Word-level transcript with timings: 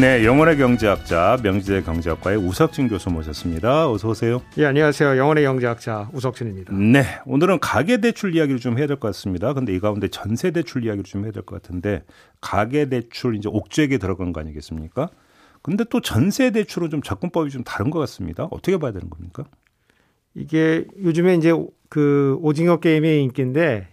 네, 0.00 0.24
영원의 0.24 0.56
경제학자 0.56 1.36
명지대 1.42 1.82
경제학과의 1.82 2.36
우석진 2.38 2.88
교수 2.88 3.10
모셨습니다. 3.10 3.88
어서 3.88 4.08
오세요. 4.08 4.42
예, 4.58 4.66
안녕하세요. 4.66 5.16
영원의 5.16 5.44
경제학자 5.44 6.10
우석진입니다. 6.12 6.72
네, 6.74 7.04
오늘은 7.26 7.60
가계 7.60 7.98
대출 8.00 8.34
이야기를 8.34 8.58
좀 8.58 8.76
해야 8.76 8.88
될 8.88 8.96
것 8.96 9.06
같습니다. 9.08 9.52
근데 9.52 9.72
이 9.72 9.78
가운데 9.78 10.08
전세 10.08 10.50
대출 10.50 10.84
이야기를 10.84 11.04
좀 11.04 11.22
해야 11.24 11.30
될 11.30 11.44
것 11.44 11.62
같은데 11.62 12.02
가계 12.40 12.88
대출 12.88 13.36
이제 13.36 13.48
옥죄에 13.48 13.86
들어간 13.98 14.32
거 14.32 14.40
아니겠습니까? 14.40 15.08
근데 15.62 15.84
또 15.88 16.00
전세 16.00 16.50
대출은 16.50 16.90
좀 16.90 17.00
접근법이 17.00 17.50
좀 17.50 17.62
다른 17.62 17.90
것 17.90 18.00
같습니다. 18.00 18.44
어떻게 18.50 18.76
봐야 18.78 18.90
되는 18.90 19.08
겁니까? 19.08 19.44
이게 20.34 20.84
요즘에 21.04 21.36
이제 21.36 21.52
그 21.88 22.36
오징어 22.42 22.80
게임의 22.80 23.22
인기인데 23.22 23.88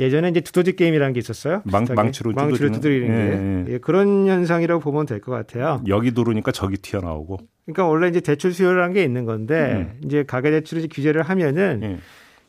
예전에 0.00 0.28
이제 0.30 0.40
두더지 0.40 0.74
게임이라는 0.76 1.12
게 1.12 1.20
있었어요. 1.20 1.62
망, 1.64 1.86
망치로, 1.94 2.32
망치로 2.32 2.72
두드리는 2.72 3.06
게 3.06 3.14
예, 3.14 3.64
예. 3.70 3.74
예, 3.74 3.78
그런 3.78 4.26
현상이라고 4.26 4.80
보면 4.80 5.06
될 5.06 5.20
것 5.20 5.30
같아요. 5.32 5.82
여기 5.86 6.10
누르니까 6.12 6.50
저기 6.52 6.76
튀어나오고. 6.76 7.38
그러니까 7.66 7.86
원래 7.86 8.08
이제 8.08 8.20
대출 8.20 8.52
수요라는 8.52 8.92
게 8.94 9.04
있는 9.04 9.24
건데 9.24 9.88
음. 9.94 10.00
이제 10.04 10.24
가계 10.24 10.50
대출을 10.50 10.88
규제를 10.92 11.22
하면은 11.22 11.80
예. 11.84 11.98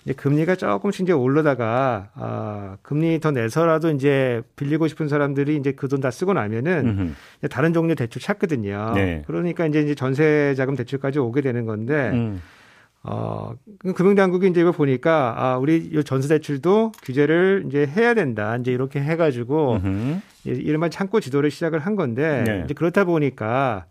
이제 0.06 0.14
금리가 0.14 0.56
조금씩 0.56 1.02
이제 1.04 1.14
올라다가 1.14 2.10
아, 2.16 2.78
금리 2.82 3.20
더 3.20 3.32
내서라도 3.32 3.90
이제 3.92 4.42
빌리고 4.56 4.88
싶은 4.88 5.08
사람들이 5.08 5.56
이제 5.56 5.72
그 5.72 5.88
돈 5.88 6.00
다 6.02 6.12
쓰고 6.12 6.34
나면은 6.34 7.14
다른 7.50 7.74
종류의 7.74 7.96
대출 7.96 8.22
찾거든요. 8.22 8.92
네. 8.96 9.24
그러니까 9.28 9.66
이제 9.68 9.94
전세 9.96 10.54
자금 10.58 10.76
대출까지 10.76 11.20
오게 11.20 11.42
되는 11.42 11.66
건데 11.66 12.10
음. 12.14 12.42
어, 13.08 13.54
그 13.80 13.94
금융당국이 13.94 14.48
이제 14.48 14.62
이거 14.62 14.72
보니까, 14.72 15.36
아, 15.38 15.58
우리 15.58 15.78
이 15.78 16.04
전세대출도 16.04 16.94
규제를 17.04 17.66
이제 17.68 17.86
해야 17.86 18.14
된다. 18.14 18.58
이제 18.58 18.72
이렇게 18.72 19.00
해가지고, 19.00 19.80
이른바 20.44 20.90
창고 20.90 21.20
지도를 21.20 21.52
시작을 21.52 21.80
한 21.80 21.96
건데, 21.96 22.44
네. 22.46 22.62
이제 22.66 22.74
그렇다 22.74 23.06
보니까 23.06 23.86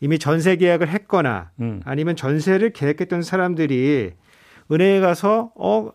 이미 0.00 0.18
전세 0.18 0.56
계약을 0.56 0.88
했거나 0.88 1.50
음. 1.60 1.80
아니면 1.84 2.16
전세를 2.16 2.70
계획했던 2.70 3.22
사람들이 3.22 4.12
은행에 4.70 5.00
가서, 5.00 5.52
어, 5.56 5.90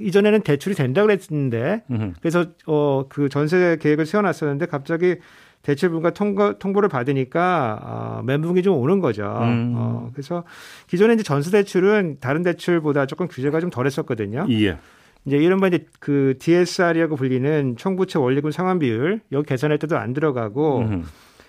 이전에는 0.00 0.42
대출이 0.42 0.74
된다 0.74 1.02
그랬는데, 1.02 1.82
음흠. 1.90 2.12
그래서, 2.20 2.46
어, 2.66 3.06
그 3.08 3.28
전세 3.28 3.76
계획을 3.80 4.06
세워놨었는데 4.06 4.66
갑자기 4.66 5.16
대출분과 5.68 6.10
통보, 6.10 6.58
통보를 6.58 6.88
받으니까 6.88 7.78
어, 7.82 8.22
멘붕이 8.24 8.62
좀 8.62 8.78
오는 8.78 9.00
거죠. 9.00 9.24
음. 9.42 9.74
어, 9.76 10.10
그래서 10.14 10.44
기존에 10.86 11.12
이제 11.12 11.22
전세 11.22 11.50
대출은 11.50 12.18
다른 12.20 12.42
대출보다 12.42 13.04
조금 13.04 13.28
규제가 13.28 13.60
좀 13.60 13.68
덜했었거든요. 13.68 14.46
예. 14.50 14.78
이제 15.26 15.36
이른바 15.36 15.68
이제 15.68 15.84
그 16.00 16.36
DSR이라고 16.38 17.16
불리는 17.16 17.76
총부채 17.76 18.18
원리금 18.18 18.50
상환 18.50 18.78
비율 18.78 19.20
여기 19.32 19.46
계산할 19.46 19.78
때도 19.78 19.98
안 19.98 20.14
들어가고 20.14 20.78
음. 20.78 21.04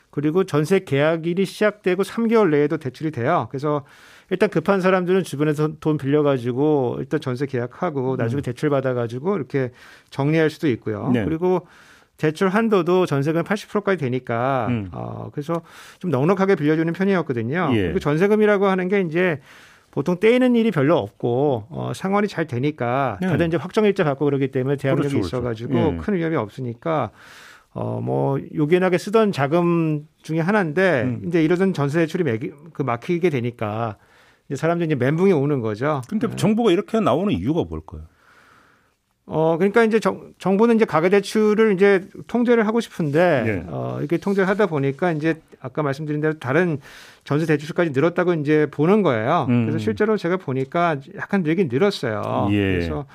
그리고 0.10 0.44
전세 0.44 0.80
계약일이 0.80 1.46
시작되고 1.46 2.04
3개월 2.04 2.50
내에도 2.50 2.76
대출이 2.76 3.12
돼요. 3.12 3.48
그래서 3.52 3.86
일단 4.32 4.50
급한 4.50 4.82
사람들은 4.82 5.24
주변에서 5.24 5.76
돈 5.80 5.98
빌려가지고 5.98 6.98
일단 7.00 7.22
전세 7.22 7.46
계약하고 7.46 8.18
나중에 8.18 8.42
음. 8.42 8.44
대출 8.44 8.70
받아가지고 8.70 9.38
이렇게 9.38 9.72
정리할 10.10 10.50
수도 10.50 10.68
있고요. 10.68 11.10
네. 11.14 11.24
그리고 11.24 11.68
대출 12.20 12.50
한도도 12.50 13.06
전세금 13.06 13.44
80%까지 13.44 13.98
되니까 13.98 14.68
음. 14.70 14.90
어 14.92 15.30
그래서 15.32 15.62
좀 16.00 16.12
넉넉하게 16.12 16.56
빌려주는 16.56 16.92
편이었거든요. 16.92 17.72
예. 17.74 17.82
그리고 17.84 18.00
전세금이라고 18.00 18.68
하는 18.68 18.90
게 18.90 19.02
이제 19.02 19.40
보통 19.90 20.20
떼이는 20.20 20.56
일이 20.56 20.70
별로 20.70 20.98
없고 20.98 21.68
어 21.70 21.92
상환이 21.96 22.28
잘 22.28 22.46
되니까 22.46 23.18
네. 23.22 23.28
다들 23.28 23.48
이제 23.48 23.58
확정 23.58 23.86
일자 23.86 24.04
갖고 24.04 24.26
그러기 24.26 24.50
때문에 24.50 24.76
대항력이 24.76 25.08
그렇죠, 25.08 25.18
그렇죠. 25.18 25.38
있어가지고 25.38 25.74
예. 25.74 25.98
큰 25.98 26.14
위험이 26.14 26.36
없으니까 26.36 27.12
어뭐 27.72 28.40
요긴하게 28.54 28.98
쓰던 28.98 29.32
자금 29.32 30.06
중에 30.22 30.42
하나인데 30.42 31.04
음. 31.04 31.22
이제 31.26 31.42
이러던 31.42 31.74
전세 31.74 32.00
대출이 32.00 32.26
매기, 32.26 32.52
그 32.74 32.82
막히게 32.82 33.30
되니까 33.30 33.96
이제 34.50 34.58
사람들이 34.58 34.88
이제 34.88 34.96
멘붕이 34.96 35.32
오는 35.32 35.62
거죠. 35.62 36.02
근데 36.10 36.28
네. 36.28 36.36
정부가 36.36 36.72
이렇게 36.72 37.00
나오는 37.00 37.34
이유가 37.34 37.64
뭘까요? 37.64 38.02
어, 39.32 39.58
그러니까 39.60 39.84
이제 39.84 40.00
정, 40.00 40.34
정부는 40.40 40.76
이제 40.76 40.86
가계대출을 40.86 41.74
이제 41.76 42.04
통제를 42.26 42.66
하고 42.66 42.80
싶은데, 42.80 43.44
네. 43.46 43.64
어, 43.68 43.98
이렇게 44.00 44.18
통제를 44.18 44.50
하다 44.50 44.66
보니까 44.66 45.12
이제 45.12 45.40
아까 45.62 45.84
말씀드린 45.84 46.20
대로 46.20 46.40
다른 46.40 46.80
전세 47.26 47.46
대출까지 47.46 47.92
늘었다고 47.92 48.34
이제 48.34 48.66
보는 48.72 49.04
거예요. 49.04 49.46
음. 49.50 49.66
그래서 49.68 49.78
실제로 49.78 50.18
제가 50.18 50.38
보니까 50.38 50.98
약간 51.16 51.44
늘긴 51.44 51.70
늘었어요. 51.72 52.48
예. 52.52 52.56
그래서 52.56 53.06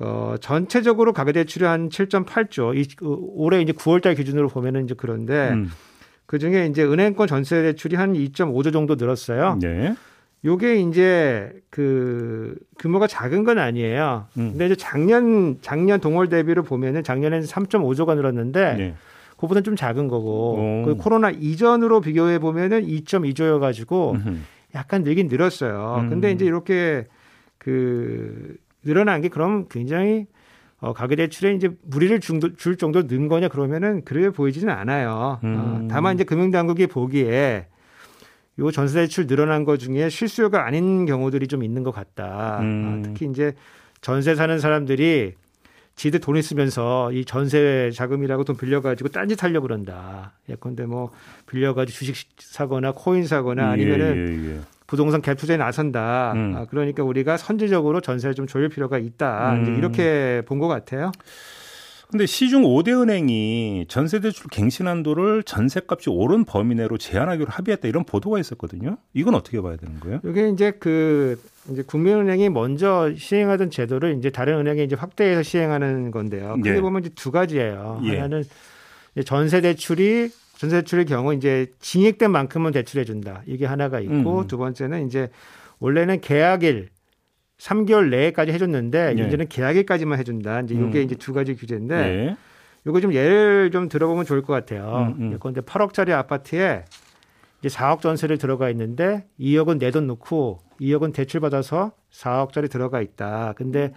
어, 0.00 0.34
전체적으로 0.40 1.12
가계대출이 1.12 1.64
한 1.64 1.90
7.8조, 1.90 2.76
이, 2.76 2.84
그, 2.96 3.16
올해 3.36 3.60
이제 3.60 3.72
9월달 3.72 4.16
기준으로 4.16 4.48
보면은 4.48 4.84
이제 4.84 4.94
그런데 4.96 5.50
음. 5.50 5.70
그 6.26 6.40
중에 6.40 6.66
이제 6.66 6.82
은행권 6.82 7.28
전세 7.28 7.62
대출이 7.62 7.94
한 7.94 8.14
2.5조 8.14 8.72
정도 8.72 8.96
늘었어요. 8.96 9.58
네. 9.60 9.94
요게 10.46 10.76
이제 10.76 11.52
그 11.70 12.56
규모가 12.78 13.08
작은 13.08 13.44
건 13.44 13.58
아니에요. 13.58 14.26
음. 14.38 14.50
근데 14.52 14.66
이제 14.66 14.76
작년 14.76 15.58
작년 15.60 16.00
동월 16.00 16.28
대비로 16.28 16.62
보면은 16.62 17.02
작년에는 17.02 17.44
3.5조가 17.46 18.14
늘었는데 18.14 18.74
네. 18.74 18.94
그보다는 19.36 19.64
좀 19.64 19.76
작은 19.76 20.08
거고 20.08 20.84
그 20.86 20.94
코로나 20.96 21.30
이전으로 21.30 22.00
비교해 22.00 22.38
보면은 22.38 22.86
2.2조여 22.86 23.60
가지고 23.60 24.16
약간 24.74 25.02
늘긴 25.02 25.28
늘었어요. 25.28 25.98
음. 26.00 26.08
근데 26.08 26.30
이제 26.30 26.44
이렇게 26.46 27.06
그 27.58 28.56
늘어난 28.84 29.20
게 29.20 29.28
그럼 29.28 29.66
굉장히 29.68 30.26
어, 30.78 30.92
가계대출에 30.92 31.54
이제 31.54 31.70
무리를 31.82 32.20
줄 32.20 32.76
정도 32.76 33.06
는 33.06 33.28
거냐 33.28 33.48
그러면은 33.48 34.04
그래 34.04 34.30
보이지는 34.30 34.72
않아요. 34.72 35.40
음. 35.42 35.56
어, 35.56 35.88
다만 35.90 36.14
이제 36.14 36.24
금융당국이 36.24 36.86
보기에 36.86 37.66
요 38.58 38.70
전세 38.70 39.00
대출 39.00 39.26
늘어난 39.26 39.64
것 39.64 39.78
중에 39.78 40.08
실수요가 40.08 40.66
아닌 40.66 41.04
경우들이 41.06 41.46
좀 41.46 41.62
있는 41.62 41.82
것 41.82 41.90
같다. 41.92 42.58
음. 42.60 43.02
아, 43.04 43.08
특히 43.08 43.26
이제 43.26 43.54
전세 44.00 44.34
사는 44.34 44.58
사람들이 44.58 45.34
지들 45.94 46.20
돈 46.20 46.36
있으면서 46.36 47.10
이 47.12 47.24
전세 47.24 47.90
자금이라고 47.94 48.44
돈 48.44 48.56
빌려가지고 48.56 49.08
딴짓 49.10 49.42
하려고 49.42 49.66
그런다. 49.66 50.32
예컨대 50.48 50.84
뭐 50.86 51.10
빌려가지고 51.46 51.96
주식 51.96 52.28
사거나 52.38 52.92
코인 52.92 53.26
사거나 53.26 53.62
예, 53.62 53.66
아니면은 53.72 54.16
예, 54.16 54.50
예, 54.50 54.56
예. 54.56 54.60
부동산 54.86 55.20
갭 55.22 55.36
투자에 55.38 55.56
나선다. 55.56 56.32
음. 56.34 56.54
아, 56.56 56.66
그러니까 56.66 57.02
우리가 57.02 57.36
선제적으로 57.38 58.00
전세를 58.00 58.34
좀 58.34 58.46
조율 58.46 58.68
필요가 58.68 58.98
있다. 58.98 59.54
음. 59.54 59.62
이제 59.62 59.72
이렇게 59.72 60.42
본 60.46 60.58
것 60.58 60.68
같아요. 60.68 61.12
근데 62.10 62.24
시중 62.24 62.62
5대 62.62 63.00
은행이 63.02 63.86
전세 63.88 64.20
대출 64.20 64.48
갱신 64.50 64.86
한도를 64.86 65.42
전세값이 65.42 66.08
오른 66.10 66.44
범위 66.44 66.74
내로 66.74 66.98
제한하기로 66.98 67.50
합의했다 67.50 67.88
이런 67.88 68.04
보도가 68.04 68.38
있었거든요. 68.38 68.96
이건 69.12 69.34
어떻게 69.34 69.60
봐야 69.60 69.76
되는 69.76 69.98
거예요? 70.00 70.20
이게 70.24 70.48
이제 70.48 70.70
그 70.78 71.40
이제 71.70 71.82
국민은행이 71.82 72.48
먼저 72.50 73.12
시행하던 73.16 73.70
제도를 73.70 74.16
이제 74.18 74.30
다른 74.30 74.58
은행이 74.60 74.84
이제 74.84 74.94
확대해서 74.94 75.42
시행하는 75.42 76.12
건데요. 76.12 76.54
크게 76.56 76.76
예. 76.76 76.80
보면 76.80 77.02
이제 77.02 77.10
두 77.16 77.32
가지예요. 77.32 78.00
예. 78.04 78.20
하나는 78.20 78.44
전세 79.24 79.60
대출이 79.60 80.30
전세 80.58 80.76
대출의 80.76 81.06
경우 81.06 81.34
이제 81.34 81.66
징액된 81.80 82.30
만큼은 82.30 82.72
대출해 82.72 83.04
준다. 83.04 83.42
이게 83.46 83.66
하나가 83.66 83.98
있고 84.00 84.40
음. 84.40 84.46
두 84.46 84.58
번째는 84.58 85.06
이제 85.06 85.28
원래는 85.80 86.20
계약일 86.20 86.88
3개월 87.58 88.08
내까지 88.10 88.52
해줬는데 88.52 89.14
네. 89.14 89.26
이제는 89.26 89.48
계약일까지만 89.48 90.18
해준다. 90.18 90.60
이제 90.60 90.74
이게 90.74 91.00
음. 91.00 91.04
이제 91.04 91.14
두 91.14 91.32
가지 91.32 91.54
규제인데 91.54 91.96
네. 91.96 92.36
요거 92.86 93.00
좀 93.00 93.14
예를 93.14 93.70
좀 93.72 93.88
들어보면 93.88 94.24
좋을 94.24 94.42
것 94.42 94.52
같아요. 94.52 95.14
음, 95.18 95.32
음. 95.32 95.36
그런데 95.40 95.60
8억짜리 95.60 96.10
아파트에 96.10 96.84
이제 97.60 97.68
4억 97.68 98.00
전세를 98.00 98.38
들어가 98.38 98.70
있는데 98.70 99.26
2억은 99.40 99.78
내돈 99.78 100.06
넣고 100.06 100.60
2억은 100.80 101.12
대출 101.12 101.40
받아서 101.40 101.92
4억짜리 102.12 102.70
들어가 102.70 103.00
있다. 103.00 103.54
근데 103.56 103.92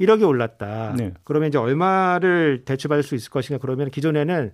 1억이 0.00 0.26
올랐다. 0.26 0.94
네. 0.96 1.12
그러면 1.22 1.48
이제 1.48 1.58
얼마를 1.58 2.64
대출 2.64 2.88
받을 2.88 3.02
수 3.02 3.14
있을 3.14 3.30
것인가? 3.30 3.60
그러면 3.60 3.90
기존에는 3.90 4.52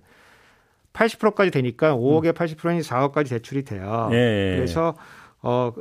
80%까지 0.93 1.51
되니까 1.51 1.95
5억에 1.95 2.27
음. 2.27 2.33
80%니 2.33 2.81
4억까지 2.81 3.29
대출이 3.29 3.63
돼요. 3.63 4.07
네. 4.11 4.55
그래서 4.55 4.95
어 5.41 5.73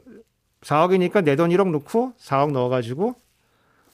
4억이니까 0.62 1.25
내 1.25 1.37
돈 1.37 1.51
1억 1.51 1.71
넣고 1.71 2.12
4억 2.19 2.53
넣어가지고 2.53 3.15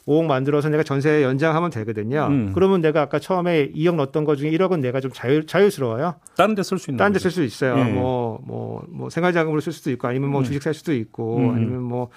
5억 0.07 0.25
만들어서 0.27 0.69
내가 0.69 0.83
전세 0.85 1.23
연장하면 1.25 1.71
되거든요. 1.71 2.29
음. 2.31 2.53
그러면 2.55 2.81
내가 2.81 3.03
아까 3.03 3.19
처음에 3.19 3.73
2억 3.73 3.97
넣었던 3.97 4.25
것 4.25 4.37
중에 4.37 4.51
1억은 4.53 4.79
내가 4.81 5.01
좀 5.01 5.11
자유, 5.13 5.45
자유스러워요. 5.47 6.15
다른 6.37 6.55
데 6.55 6.63
쓸 6.63 6.79
수 6.79 6.91
있는 6.91 6.99
다른 6.99 7.13
데 7.13 7.19
쓸 7.19 7.31
수 7.33 7.43
있어요. 7.43 7.77
예. 7.79 7.85
뭐, 7.93 8.41
뭐, 8.45 8.85
뭐, 8.89 9.11
생활자금으로 9.11 9.61
쓸 9.61 9.73
수도 9.73 9.91
있고 9.91 10.07
아니면 10.07 10.31
뭐 10.31 10.43
음. 10.43 10.45
주식 10.45 10.63
살 10.63 10.75
수도 10.75 10.93
있고 10.95 11.39
음. 11.39 11.51
아니면 11.57 11.83
뭐, 11.83 12.11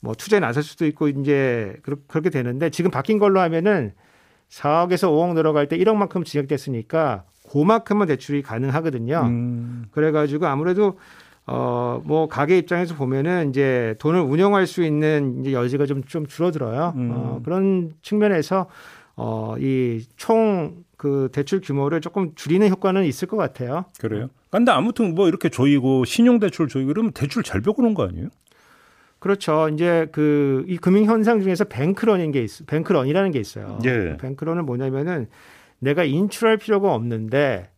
뭐 0.00 0.14
투자에 0.14 0.38
나설 0.40 0.62
수도 0.62 0.84
있고 0.86 1.08
이제 1.08 1.76
그렇게 2.08 2.28
되는데 2.28 2.68
지금 2.70 2.90
바뀐 2.90 3.18
걸로 3.18 3.40
하면은 3.40 3.92
4억에서 4.50 5.08
5억 5.08 5.34
들어갈 5.34 5.66
때 5.68 5.78
1억만큼 5.78 6.24
지적됐으니까 6.26 7.24
그만큼은 7.50 8.06
대출이 8.06 8.42
가능하거든요. 8.42 9.22
음. 9.26 9.84
그래가지고 9.92 10.46
아무래도 10.46 10.98
어, 11.46 12.00
뭐, 12.04 12.28
가게 12.28 12.58
입장에서 12.58 12.94
보면은 12.94 13.50
이제 13.50 13.94
돈을 13.98 14.20
운영할 14.20 14.66
수 14.66 14.82
있는 14.84 15.40
이제 15.40 15.52
여지가 15.52 15.86
좀, 15.86 16.02
좀 16.04 16.26
줄어들어요. 16.26 16.92
음. 16.96 17.10
어, 17.12 17.40
그런 17.44 17.92
측면에서 18.02 18.66
어, 19.16 19.54
이 19.58 20.04
총 20.16 20.84
그 21.00 21.30
대출 21.32 21.62
규모를 21.62 22.02
조금 22.02 22.34
줄이는 22.34 22.68
효과는 22.68 23.04
있을 23.06 23.26
것 23.26 23.38
같아요. 23.38 23.86
그래요? 23.98 24.28
근데 24.50 24.70
아무튼 24.70 25.14
뭐 25.14 25.28
이렇게 25.28 25.48
조이고 25.48 26.04
신용대출 26.04 26.68
조이고 26.68 26.88
그러면 26.88 27.12
대출 27.12 27.42
잘벽으로는 27.42 27.94
거 27.94 28.06
아니에요? 28.06 28.28
그렇죠. 29.18 29.70
이제 29.70 30.08
그 30.12 30.62
이 30.68 30.76
금융 30.76 31.04
현상 31.06 31.40
중에서 31.40 31.64
뱅크런인 31.64 32.32
게 32.32 32.42
있어. 32.42 32.64
뱅크런이라는 32.66 33.30
게 33.30 33.38
있어요. 33.40 33.78
예. 33.86 34.18
뱅크런은 34.20 34.66
뭐냐면은 34.66 35.28
내가 35.78 36.04
인출할 36.04 36.58
필요가 36.58 36.92
없는데 36.94 37.69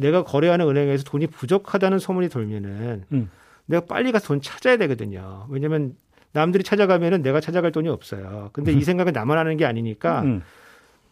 내가 0.00 0.24
거래하는 0.24 0.68
은행에서 0.68 1.04
돈이 1.04 1.28
부족하다는 1.28 1.98
소문이 1.98 2.28
돌면은 2.28 3.04
음. 3.12 3.30
내가 3.66 3.84
빨리 3.86 4.10
가서 4.12 4.28
돈 4.28 4.40
찾아야 4.40 4.76
되거든요. 4.78 5.46
왜냐면 5.48 5.94
남들이 6.32 6.64
찾아가면은 6.64 7.22
내가 7.22 7.40
찾아갈 7.40 7.72
돈이 7.72 7.88
없어요. 7.88 8.50
근데 8.52 8.72
음. 8.72 8.78
이 8.78 8.82
생각은 8.82 9.12
나만 9.12 9.38
하는 9.38 9.56
게 9.56 9.64
아니니까 9.64 10.22
음. 10.22 10.42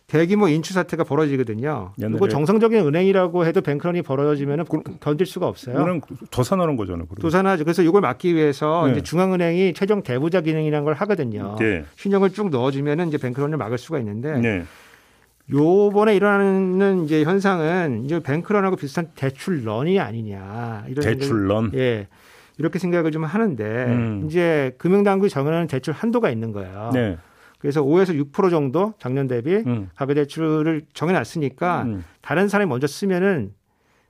대규모 0.06 0.48
인출 0.48 0.72
사태가 0.72 1.04
벌어지거든요. 1.04 1.92
그리고 1.96 2.28
정상적인 2.28 2.78
은행이라고 2.78 3.44
해도 3.44 3.60
뱅크런이 3.60 4.00
벌어지면 4.00 4.64
견딜 5.00 5.26
수가 5.26 5.46
없어요. 5.46 5.76
은행 5.76 6.00
도산하는 6.30 6.76
거잖아요. 6.76 7.06
도산하죠. 7.20 7.64
그래서 7.64 7.82
이걸 7.82 8.00
막기 8.00 8.34
위해서 8.34 8.86
네. 8.86 8.92
이제 8.92 9.02
중앙은행이 9.02 9.74
최종 9.74 10.02
대부자 10.02 10.40
기능이라는 10.40 10.82
걸 10.86 10.94
하거든요. 10.94 11.56
네. 11.58 11.84
신용을 11.96 12.30
쭉 12.30 12.48
넣어주면 12.48 13.08
이제 13.08 13.18
뱅크런을 13.18 13.58
막을 13.58 13.76
수가 13.76 13.98
있는데 13.98 14.38
네. 14.40 14.62
요번에 15.50 16.14
일어나는 16.14 17.04
이제 17.04 17.24
현상은 17.24 18.04
이제 18.04 18.20
뱅크런하고 18.20 18.76
비슷한 18.76 19.10
대출런이 19.14 19.98
아니냐. 19.98 20.84
이런 20.88 21.04
대출런? 21.04 21.70
예. 21.74 22.08
이렇게 22.58 22.78
생각을 22.78 23.12
좀 23.12 23.24
하는데 23.24 23.64
음. 23.64 24.24
이제 24.26 24.74
금융당국이 24.78 25.30
정하는 25.30 25.66
대출 25.68 25.94
한도가 25.94 26.30
있는 26.30 26.52
거예요. 26.52 26.90
네. 26.92 27.16
그래서 27.58 27.82
5에서 27.82 28.30
6% 28.32 28.50
정도 28.50 28.94
작년 28.98 29.26
대비 29.26 29.56
음. 29.66 29.88
가계대출을 29.96 30.82
정해놨으니까 30.92 31.82
음. 31.82 32.04
다른 32.20 32.48
사람이 32.48 32.68
먼저 32.68 32.86
쓰면은 32.86 33.52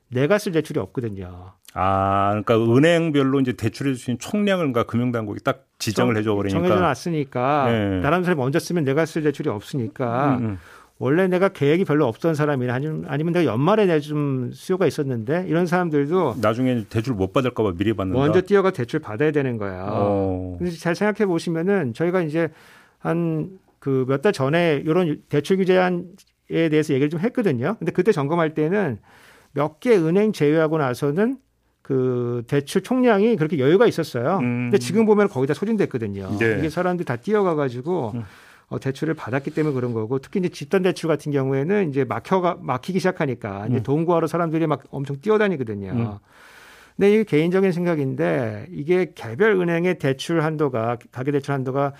내가 0.08 0.38
쓸 0.38 0.52
대출이 0.52 0.80
없거든요. 0.80 1.52
아, 1.74 2.28
그러니까 2.30 2.56
은행별로 2.56 3.40
이제 3.40 3.52
대출해 3.52 3.92
주신 3.92 4.18
총량을 4.18 4.72
그러니까 4.72 4.84
금융당국이 4.84 5.40
딱 5.44 5.66
지정을 5.78 6.16
해줘 6.16 6.34
버리니까 6.34 6.58
정해져 6.58 6.80
놨으니까 6.80 7.66
네. 7.70 8.00
다른 8.00 8.24
사람이 8.24 8.38
먼저 8.40 8.58
쓰면 8.58 8.84
내가 8.84 9.04
쓸 9.04 9.22
대출이 9.22 9.50
없으니까 9.50 10.38
음, 10.38 10.44
음. 10.44 10.58
원래 11.00 11.28
내가 11.28 11.48
계획이 11.48 11.84
별로 11.84 12.06
없던 12.06 12.34
사람이나 12.34 12.74
아니면, 12.74 13.04
아니면 13.06 13.32
내가 13.32 13.44
연말에 13.44 13.86
내 13.86 14.00
좀 14.00 14.50
수요가 14.52 14.86
있었는데 14.86 15.44
이런 15.48 15.66
사람들도 15.66 16.36
나중에 16.40 16.84
대출 16.88 17.14
못 17.14 17.32
받을까 17.32 17.62
봐 17.62 17.72
미리 17.76 17.92
받는다. 17.94 18.18
먼저 18.18 18.40
뛰어가 18.40 18.70
대출 18.72 18.98
받아야 19.00 19.30
되는 19.30 19.58
거야. 19.58 19.86
어. 19.90 20.56
근데 20.58 20.72
잘 20.72 20.94
생각해 20.96 21.26
보시면은 21.26 21.94
저희가 21.94 22.22
이제 22.22 22.48
한 22.98 23.58
그 23.80 24.04
몇 24.08 24.22
달 24.22 24.32
전에 24.32 24.82
이런 24.84 25.22
대출 25.28 25.56
규제안에 25.56 26.02
대해서 26.48 26.92
얘기를 26.94 27.08
좀 27.10 27.20
했거든요. 27.20 27.76
근데 27.78 27.92
그때 27.92 28.10
점검할 28.10 28.54
때는 28.54 28.98
몇 29.52 29.78
개 29.78 29.96
은행 29.96 30.32
제외하고 30.32 30.78
나서는 30.78 31.38
그 31.82 32.42
대출 32.48 32.82
총량이 32.82 33.36
그렇게 33.36 33.60
여유가 33.60 33.86
있었어요. 33.86 34.38
음. 34.38 34.64
근데 34.64 34.78
지금 34.78 35.06
보면 35.06 35.28
거의 35.28 35.46
다 35.46 35.54
소진됐거든요. 35.54 36.38
네. 36.40 36.56
이게 36.58 36.68
사람들이 36.70 37.04
다 37.06 37.14
뛰어가 37.16 37.54
가지고 37.54 38.10
음. 38.16 38.24
어, 38.68 38.78
대출을 38.78 39.14
받았기 39.14 39.52
때문에 39.52 39.74
그런 39.74 39.94
거고 39.94 40.18
특히 40.18 40.40
이제 40.40 40.48
집단 40.50 40.82
대출 40.82 41.08
같은 41.08 41.32
경우에는 41.32 41.88
이제 41.88 42.04
막혀가 42.04 42.58
막히기 42.60 42.98
시작하니까 42.98 43.66
이제 43.68 43.78
음. 43.78 43.82
돈 43.82 44.04
구하러 44.04 44.26
사람들이 44.26 44.66
막 44.66 44.82
엄청 44.90 45.20
뛰어다니거든요. 45.20 45.90
음. 45.90 46.18
근데 46.96 47.14
이게 47.14 47.24
개인적인 47.24 47.72
생각인데 47.72 48.66
이게 48.70 49.12
개별 49.14 49.52
은행의 49.52 49.98
대출 49.98 50.42
한도가 50.42 50.98
가계 51.12 51.30
대출 51.32 51.52
한도가 51.52 51.94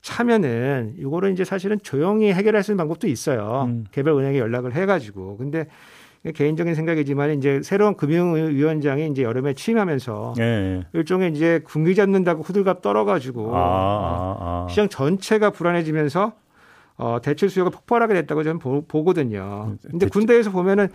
차면은 0.00 0.94
이거를 0.98 1.32
이제 1.32 1.44
사실은 1.44 1.78
조용히 1.82 2.32
해결할 2.32 2.62
수 2.62 2.70
있는 2.70 2.78
방법도 2.78 3.06
있어요. 3.08 3.64
음. 3.68 3.84
개별 3.90 4.14
은행에 4.14 4.38
연락을 4.38 4.74
해가지고 4.74 5.36
근데 5.36 5.66
개인적인 6.32 6.74
생각이지만 6.74 7.32
이제 7.32 7.60
새로운 7.62 7.96
금융위원장이 7.96 9.08
이제 9.08 9.22
여름에 9.22 9.52
취임하면서 9.52 10.34
네. 10.38 10.86
일종의 10.94 11.32
이제 11.32 11.60
군기 11.64 11.94
잡는다고 11.94 12.42
후들갑 12.42 12.80
떨어가지고 12.80 13.54
아, 13.54 13.58
아, 13.58 14.36
아. 14.40 14.66
시장 14.70 14.88
전체가 14.88 15.50
불안해지면서 15.50 16.32
어, 16.96 17.18
대출 17.22 17.50
수요가 17.50 17.70
폭발하게 17.70 18.14
됐다고 18.14 18.42
저는 18.44 18.58
보, 18.58 18.82
거든요 18.82 19.76
근데 19.90 20.06
군대에서 20.06 20.50
보면은 20.50 20.88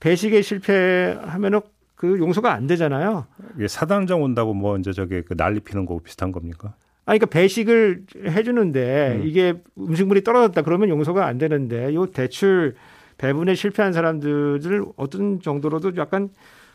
배식에 0.00 0.42
실패하면은 0.42 1.60
그 1.94 2.18
용서가 2.18 2.52
안 2.52 2.66
되잖아요. 2.66 3.26
이게 3.56 3.68
사단장 3.68 4.22
온다고 4.22 4.52
뭐 4.52 4.76
이제 4.76 4.92
저게 4.92 5.22
그 5.22 5.36
난리 5.36 5.60
피는 5.60 5.86
거 5.86 5.98
비슷한 6.00 6.32
겁니까? 6.32 6.74
아니, 7.06 7.18
그러니까 7.18 7.26
배식을 7.26 8.04
해주는데 8.26 9.20
음. 9.20 9.26
이게 9.26 9.54
음식물이 9.78 10.24
떨어졌다 10.24 10.60
그러면 10.62 10.88
용서가 10.88 11.24
안 11.24 11.38
되는데 11.38 11.94
요 11.94 12.06
대출 12.06 12.74
배분에 13.18 13.54
실패한 13.54 13.92
사람들을 13.92 14.84
어떤 14.96 15.40
정도로도 15.40 15.96
약간 15.96 16.30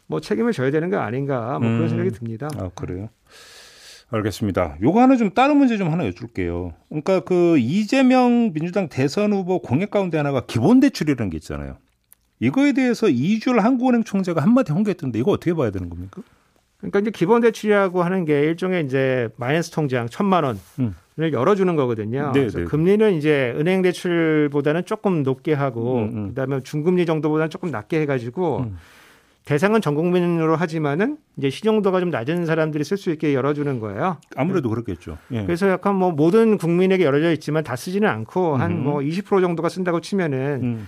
뭐 0.08 0.20
책임을 0.20 0.54
져야 0.54 0.72
되는 0.72 0.90
거 0.90 0.98
아닌가 0.98 1.60
뭐 1.60 1.70
그런 1.70 1.82
음. 1.84 1.88
생각이 1.90 2.12
듭니다. 2.12 2.50
아 2.58 2.70
그래요. 2.74 3.10
알겠습니다. 4.12 4.78
요거 4.82 5.02
하나 5.02 5.16
좀 5.18 5.32
다른 5.32 5.58
문제 5.58 5.78
좀 5.78 5.92
하나 5.92 6.06
여쭐게요. 6.08 6.74
그러니까 6.90 7.20
그 7.20 7.58
이재명 7.60 8.54
민주당 8.54 8.90
대선 8.90 9.34
후보 9.34 9.62
공약 9.62 9.92
가운데 9.92 10.18
하나가 10.18 10.46
기본 10.48 10.80
대출이라는 10.80 11.30
게 11.30 11.38
있잖아요. 11.38 11.78
이거에 12.40 12.72
대해서 12.72 13.08
이주열 13.10 13.60
한국은행 13.60 14.04
총재가 14.04 14.42
한마디 14.42 14.72
홍보했던데 14.72 15.20
이거 15.20 15.32
어떻게 15.32 15.54
봐야 15.54 15.72
되는 15.72 15.90
겁니까? 15.90 16.22
그러니까 16.80 17.00
이제 17.00 17.12
기본 17.12 17.42
대출이라고 17.42 18.04
하는 18.04 18.26
게 18.26 18.42
일종의 18.42 18.86
이제 18.86 19.30
마이너스 19.38 19.72
통장 19.72 20.08
천만 20.10 20.44
원. 20.44 20.60
음. 20.80 20.96
열어주는 21.20 21.76
거거든요. 21.76 22.32
네, 22.34 22.40
그래서 22.40 22.60
네. 22.60 22.64
금리는 22.64 23.14
이제 23.16 23.54
은행 23.58 23.82
대출보다는 23.82 24.86
조금 24.86 25.22
높게 25.22 25.52
하고 25.54 25.98
음, 25.98 26.12
음. 26.14 26.28
그다음에 26.30 26.62
중금리 26.64 27.06
정도보다는 27.06 27.50
조금 27.50 27.72
낮게 27.72 28.00
해가지고 28.00 28.60
음. 28.60 28.78
대상은 29.44 29.82
전 29.82 29.96
국민으로 29.96 30.56
하지만은 30.56 31.18
이제 31.36 31.50
신용도가 31.50 32.00
좀 32.00 32.10
낮은 32.10 32.46
사람들이 32.46 32.86
쓸 32.86 32.96
수 32.96 33.12
있게 33.12 33.34
열어주는 33.34 33.80
거예요. 33.82 34.16
아무래도 34.38 34.70
그렇겠죠. 34.70 35.18
예. 35.34 35.44
그래서 35.44 35.68
약간 35.68 35.96
뭐 35.96 36.12
모든 36.12 36.58
국민에게 36.58 37.04
열어져 37.04 37.34
있지만 37.34 37.66
다 37.66 37.76
쓰지는 37.76 38.08
않고 38.08 38.56
한 38.56 38.78
뭐 38.84 39.00
20% 39.02 39.38
음. 39.38 39.42
정도가 39.42 39.68
쓴다고 39.68 40.00
치면은 40.00 40.60
음. 40.64 40.88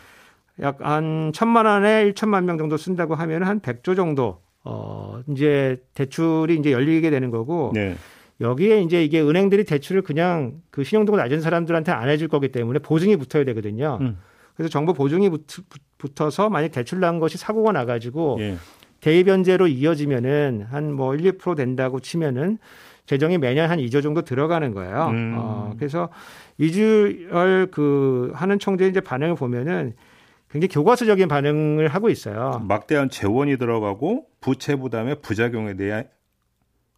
약한 0.61 1.31
천만 1.33 1.65
원에 1.65 2.09
1천만 2.13 2.45
명 2.45 2.57
정도 2.57 2.77
쓴다고 2.77 3.15
하면 3.15 3.43
한 3.43 3.59
100조 3.59 3.97
정도 3.97 4.39
어 4.63 5.21
이제 5.29 5.81
대출이 5.93 6.55
이제 6.57 6.71
열리게 6.71 7.09
되는 7.09 7.29
거고. 7.31 7.71
네. 7.73 7.95
여기에 8.39 8.81
이제 8.81 9.03
이게 9.03 9.21
은행들이 9.21 9.65
대출을 9.65 10.01
그냥 10.01 10.61
그 10.71 10.83
신용도가 10.83 11.15
낮은 11.19 11.41
사람들한테 11.41 11.91
안 11.91 12.09
해줄 12.09 12.27
거기 12.27 12.47
때문에 12.51 12.79
보증이 12.79 13.15
붙어야 13.17 13.43
되거든요. 13.43 13.99
음. 14.01 14.17
그래서 14.55 14.67
정부 14.67 14.95
보증이 14.95 15.29
붙, 15.29 16.21
어서 16.21 16.49
만약 16.49 16.69
대출 16.69 16.99
난 16.99 17.19
것이 17.19 17.37
사고가 17.37 17.71
나가지고 17.71 18.37
예. 18.39 18.57
대입 18.99 19.27
변제로 19.27 19.67
이어지면은 19.67 20.65
한 20.71 20.93
뭐 20.93 21.13
1, 21.13 21.37
2% 21.37 21.55
된다고 21.55 21.99
치면은 21.99 22.57
재정이 23.05 23.37
매년 23.37 23.69
한 23.69 23.77
2조 23.77 24.01
정도 24.01 24.23
들어가는 24.23 24.73
거예요. 24.73 25.09
음. 25.11 25.35
어, 25.37 25.73
그래서 25.77 26.09
이주열 26.57 27.67
그 27.71 28.31
하는 28.33 28.57
총재 28.57 28.87
이제 28.87 29.01
반응을 29.01 29.35
보면은 29.35 29.93
굉장히 30.51 30.69
교과서적인 30.69 31.27
반응을 31.27 31.87
하고 31.87 32.09
있어요. 32.09 32.61
막대한 32.67 33.09
재원이 33.09 33.57
들어가고 33.57 34.25
부채 34.41 34.75
부담의 34.75 35.21
부작용에 35.21 35.75
대해 35.75 36.07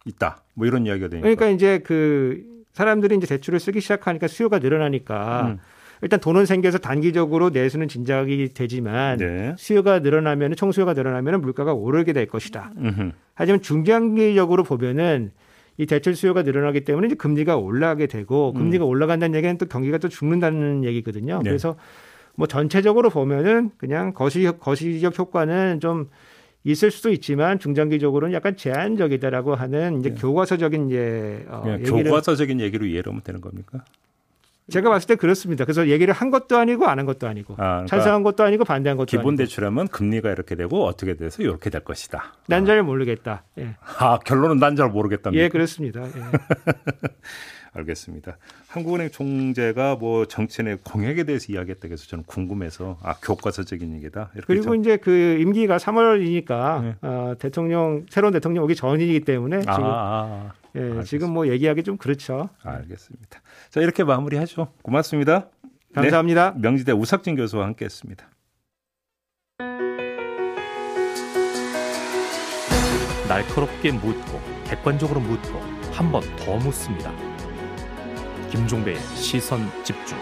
있다. 0.04 0.42
뭐 0.54 0.66
이런 0.66 0.86
이야기가 0.86 1.08
되니까. 1.08 1.22
그러니까 1.22 1.48
이제 1.48 1.78
그 1.78 2.42
사람들이 2.72 3.16
이제 3.16 3.26
대출을 3.26 3.60
쓰기 3.60 3.80
시작하니까 3.80 4.26
수요가 4.26 4.58
늘어나니까 4.58 5.46
음. 5.46 5.58
일단 6.02 6.20
돈은 6.20 6.44
생겨서 6.44 6.78
단기적으로 6.78 7.50
내수는 7.50 7.88
진작이 7.88 8.52
되지만 8.52 9.18
네. 9.18 9.54
수요가 9.56 10.00
늘어나면 10.00 10.56
총수요가 10.56 10.92
늘어나면 10.92 11.40
물가가 11.40 11.72
오르게 11.72 12.12
될 12.12 12.26
것이다. 12.26 12.72
음흠. 12.76 13.12
하지만 13.34 13.62
중장기적으로 13.62 14.64
보면은 14.64 15.30
이 15.76 15.86
대출 15.86 16.14
수요가 16.14 16.42
늘어나기 16.42 16.82
때문에 16.84 17.06
이제 17.06 17.14
금리가 17.14 17.56
올라가게 17.56 18.06
되고 18.06 18.50
음. 18.50 18.58
금리가 18.58 18.84
음. 18.84 18.88
올라간다는 18.88 19.36
얘기는 19.36 19.56
또 19.58 19.66
경기가 19.66 19.98
또 19.98 20.08
죽는다는 20.08 20.84
얘기거든요. 20.84 21.38
네. 21.42 21.50
그래서 21.50 21.76
뭐 22.36 22.46
전체적으로 22.46 23.10
보면은 23.10 23.70
그냥 23.76 24.12
거시 24.12 24.50
거시적 24.60 25.18
효과는 25.18 25.80
좀 25.80 26.08
있을 26.64 26.90
수도 26.90 27.10
있지만 27.10 27.58
중장기적으로는 27.58 28.34
약간 28.34 28.56
제한적이다라고 28.56 29.54
하는 29.54 30.00
이제 30.00 30.10
네. 30.10 30.14
교과서적인 30.20 30.88
이제 30.88 31.44
어, 31.48 31.62
네, 31.66 31.72
얘기를 31.74 32.04
교과서적인 32.04 32.60
얘기로 32.60 32.86
이해를 32.86 33.10
하면 33.12 33.22
되는 33.22 33.40
겁니까? 33.40 33.84
제가 34.70 34.88
봤을 34.88 35.06
때 35.06 35.14
그렇습니다. 35.16 35.66
그래서 35.66 35.88
얘기를 35.88 36.14
한 36.14 36.30
것도 36.30 36.56
아니고 36.56 36.86
안 36.86 36.98
한 36.98 37.04
것도 37.04 37.28
아니고 37.28 37.52
아, 37.58 37.84
그러니까 37.84 37.86
찬성한 37.86 38.22
것도 38.22 38.44
아니고 38.44 38.64
반대한 38.64 38.96
것도 38.96 39.04
기본 39.10 39.32
아니고. 39.34 39.36
대출하면 39.42 39.88
금리가 39.88 40.30
이렇게 40.32 40.54
되고 40.54 40.86
어떻게 40.86 41.16
돼서 41.16 41.42
이렇게 41.42 41.68
될 41.68 41.84
것이다. 41.84 42.32
난잘 42.48 42.82
모르겠다. 42.82 43.44
예. 43.58 43.76
아 43.98 44.18
결론은 44.20 44.56
난 44.56 44.74
잘 44.74 44.88
모르겠답니다. 44.88 45.44
예, 45.44 45.50
그렇습니다. 45.50 46.02
예. 46.06 46.08
알겠습니다. 47.74 48.38
한국은행 48.68 49.10
총재가 49.10 49.96
뭐 49.96 50.26
정치인의 50.26 50.78
공약에 50.84 51.24
대해서 51.24 51.52
이야기했다고 51.52 51.92
해서 51.92 52.06
저는 52.06 52.24
궁금해서 52.24 52.98
아 53.02 53.14
교과서적인 53.22 53.96
얘기다. 53.96 54.30
그리고 54.46 54.62
좀. 54.64 54.80
이제 54.80 54.96
그 54.96 55.38
임기가 55.40 55.76
3월이니까 55.78 56.82
네. 56.82 56.94
어, 57.02 57.34
대통령 57.38 58.06
새로운 58.08 58.32
대통령 58.32 58.64
오기 58.64 58.74
전이기 58.76 59.20
때문에 59.20 59.56
아, 59.58 59.60
지금 59.60 59.84
아, 59.84 59.90
아, 59.92 60.52
예, 60.76 61.02
지금 61.04 61.32
뭐 61.32 61.48
얘기하기 61.48 61.82
좀 61.82 61.96
그렇죠. 61.96 62.48
알겠습니다. 62.62 63.40
자 63.70 63.80
이렇게 63.80 64.04
마무리하죠. 64.04 64.68
고맙습니다. 64.82 65.48
감사합니다. 65.94 66.52
네, 66.54 66.60
명지대 66.60 66.92
우석진 66.92 67.36
교수와 67.36 67.64
함께했습니다. 67.66 68.24
날카롭게 73.28 73.92
묻고 73.92 74.40
객관적으로 74.64 75.20
묻고 75.20 75.58
한 75.92 76.10
번 76.10 76.22
더 76.36 76.56
묻습니다. 76.56 77.12
김종배의 78.54 79.00
시선 79.16 79.58
집중. 79.82 80.16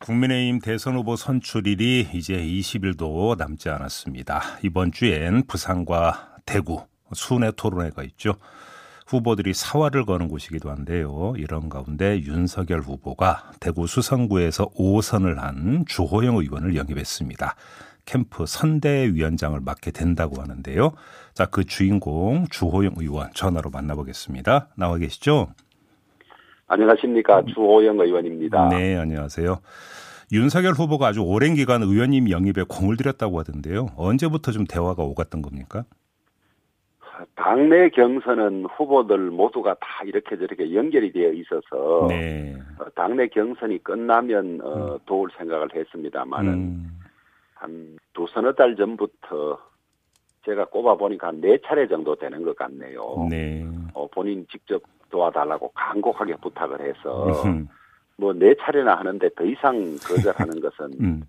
국민의힘 0.00 0.58
대선 0.58 0.96
후보 0.96 1.14
선출일이 1.14 2.08
이제 2.12 2.34
20일도 2.34 3.38
남지 3.38 3.68
않았습니다. 3.68 4.42
이번 4.64 4.90
주엔 4.90 5.46
부산과 5.46 6.34
대구 6.44 6.84
순회 7.12 7.52
토론회가 7.52 8.02
있죠. 8.02 8.34
후보들이 9.06 9.54
사활을 9.54 10.04
거는 10.04 10.26
곳이기도 10.26 10.68
한데요. 10.68 11.34
이런 11.36 11.68
가운데 11.68 12.18
윤석열 12.20 12.80
후보가 12.80 13.52
대구 13.60 13.86
수성구에서 13.86 14.70
5선을 14.70 15.36
한 15.36 15.84
주호영 15.86 16.38
의원을 16.38 16.74
영입했습니다. 16.74 17.54
캠프 18.04 18.46
선대위원장을 18.46 19.58
맡게 19.60 19.90
된다고 19.92 20.40
하는데요. 20.40 20.92
자, 21.34 21.46
그 21.46 21.64
주인공 21.64 22.46
주호영 22.50 22.94
의원 22.96 23.30
전화로 23.34 23.70
만나보겠습니다. 23.70 24.68
나와 24.76 24.98
계시죠? 24.98 25.48
안녕하십니까. 26.66 27.42
주호영 27.54 28.00
의원입니다. 28.00 28.68
네, 28.70 28.96
안녕하세요. 28.96 29.60
윤석열 30.32 30.72
후보가 30.72 31.08
아주 31.08 31.20
오랜 31.20 31.54
기간 31.54 31.82
의원님 31.82 32.30
영입에 32.30 32.64
공을 32.68 32.96
들였다고 32.96 33.38
하던데요. 33.38 33.88
언제부터 33.96 34.52
좀 34.52 34.64
대화가 34.64 35.02
오갔던 35.02 35.42
겁니까? 35.42 35.84
당내 37.36 37.90
경선은 37.90 38.66
후보들 38.76 39.30
모두가 39.30 39.74
다 39.74 39.86
이렇게 40.04 40.36
저렇게 40.36 40.74
연결이 40.74 41.12
되어 41.12 41.32
있어서 41.32 42.06
네. 42.08 42.56
어, 42.78 42.84
당내 42.94 43.28
경선이 43.28 43.82
끝나면 43.84 44.60
어, 44.62 44.94
음. 44.94 44.98
도울 45.06 45.30
생각을 45.36 45.68
했습니다만은 45.74 46.52
음. 46.52 47.01
한 47.62 47.96
두 48.14 48.26
서너 48.28 48.52
달 48.52 48.76
전부터 48.76 49.58
제가 50.44 50.66
꼽아 50.66 50.96
보니까 50.96 51.28
한 51.28 51.40
네 51.40 51.58
차례 51.66 51.86
정도 51.88 52.14
되는 52.16 52.42
것 52.42 52.56
같네요. 52.56 53.26
네. 53.30 53.64
어, 53.94 54.06
본인 54.08 54.46
직접 54.50 54.82
도와달라고 55.10 55.70
간곡하게 55.74 56.36
부탁을 56.36 56.80
해서 56.80 57.42
뭐 58.18 58.32
네 58.34 58.54
차례나 58.60 58.94
하는데 58.96 59.28
더 59.34 59.44
이상 59.44 59.96
거절하는 60.04 60.60
것은 60.60 60.90
음. 61.00 61.22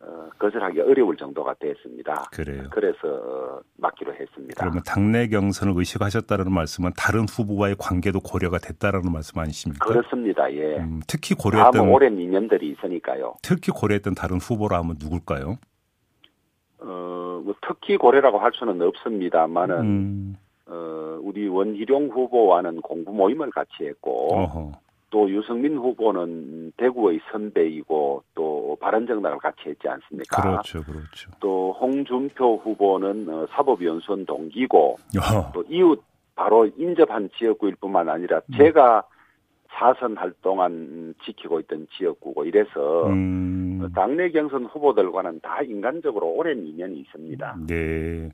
어, 0.00 0.28
거절하기 0.38 0.80
어려울 0.80 1.16
정도가 1.16 1.54
됐습니다. 1.60 2.24
그래요. 2.32 2.64
그래서 2.72 3.60
맡기로 3.76 4.12
했습니다. 4.14 4.54
그러면 4.58 4.82
당내 4.84 5.28
경선을 5.28 5.74
의식하셨다는 5.76 6.50
말씀은 6.52 6.90
다른 6.96 7.26
후보와의 7.28 7.76
관계도 7.78 8.20
고려가 8.20 8.58
됐다라는 8.58 9.12
말씀 9.12 9.38
아니십니까? 9.38 9.86
그렇습니다. 9.86 10.52
예. 10.54 10.78
음, 10.78 11.00
특히 11.06 11.34
고려했던 11.36 11.88
오랜 11.88 12.18
인연들이 12.18 12.70
있으니까요. 12.70 13.34
특히 13.42 13.70
고려했던 13.70 14.14
다른 14.16 14.38
후보로 14.38 14.74
하면 14.76 14.96
누굴까요? 14.98 15.58
어, 16.84 17.42
뭐 17.44 17.54
특히 17.66 17.96
고려라고 17.96 18.38
할 18.38 18.52
수는 18.54 18.80
없습니다만은 18.82 19.80
음. 19.80 20.36
어, 20.66 21.18
우리 21.22 21.48
원희룡 21.48 22.08
후보와는 22.08 22.80
공부 22.82 23.12
모임을 23.12 23.50
같이 23.50 23.84
했고 23.84 24.34
어허. 24.34 24.72
또 25.10 25.30
유승민 25.30 25.76
후보는 25.76 26.72
대구의 26.78 27.20
선배이고 27.30 28.22
또 28.34 28.76
바른정당을 28.80 29.38
같이 29.38 29.60
했지 29.66 29.86
않습니까? 29.86 30.40
그렇죠, 30.40 30.82
그렇죠. 30.82 31.30
또 31.38 31.76
홍준표 31.78 32.56
후보는 32.64 33.28
어, 33.28 33.46
사법연수원 33.50 34.24
동기고 34.24 34.96
어. 35.18 35.52
또 35.52 35.62
이웃 35.68 36.02
바로 36.34 36.66
인접한 36.78 37.28
지역구일 37.36 37.76
뿐만 37.76 38.08
아니라 38.08 38.40
음. 38.46 38.56
제가 38.56 39.04
사선 39.74 40.16
활동한 40.16 41.14
지키고 41.24 41.60
있던 41.60 41.86
지역구고 41.96 42.44
이래서 42.44 43.06
음. 43.06 43.88
당내 43.94 44.30
경선 44.30 44.66
후보들과는 44.66 45.40
다 45.40 45.60
인간적으로 45.62 46.28
오랜 46.28 46.66
인연이 46.66 47.00
있습니다. 47.00 47.56
네. 47.66 48.30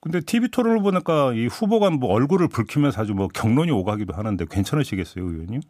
근데 0.00 0.20
TV 0.20 0.50
토론을 0.50 0.82
보니까 0.82 1.32
이 1.32 1.46
후보가 1.46 1.90
뭐 1.90 2.12
얼굴을 2.12 2.48
붉히면서 2.52 3.02
아주 3.02 3.14
뭐 3.14 3.28
경론이 3.28 3.70
오가기도 3.70 4.12
하는데 4.14 4.44
괜찮으시겠어요, 4.50 5.24
의원님? 5.24 5.60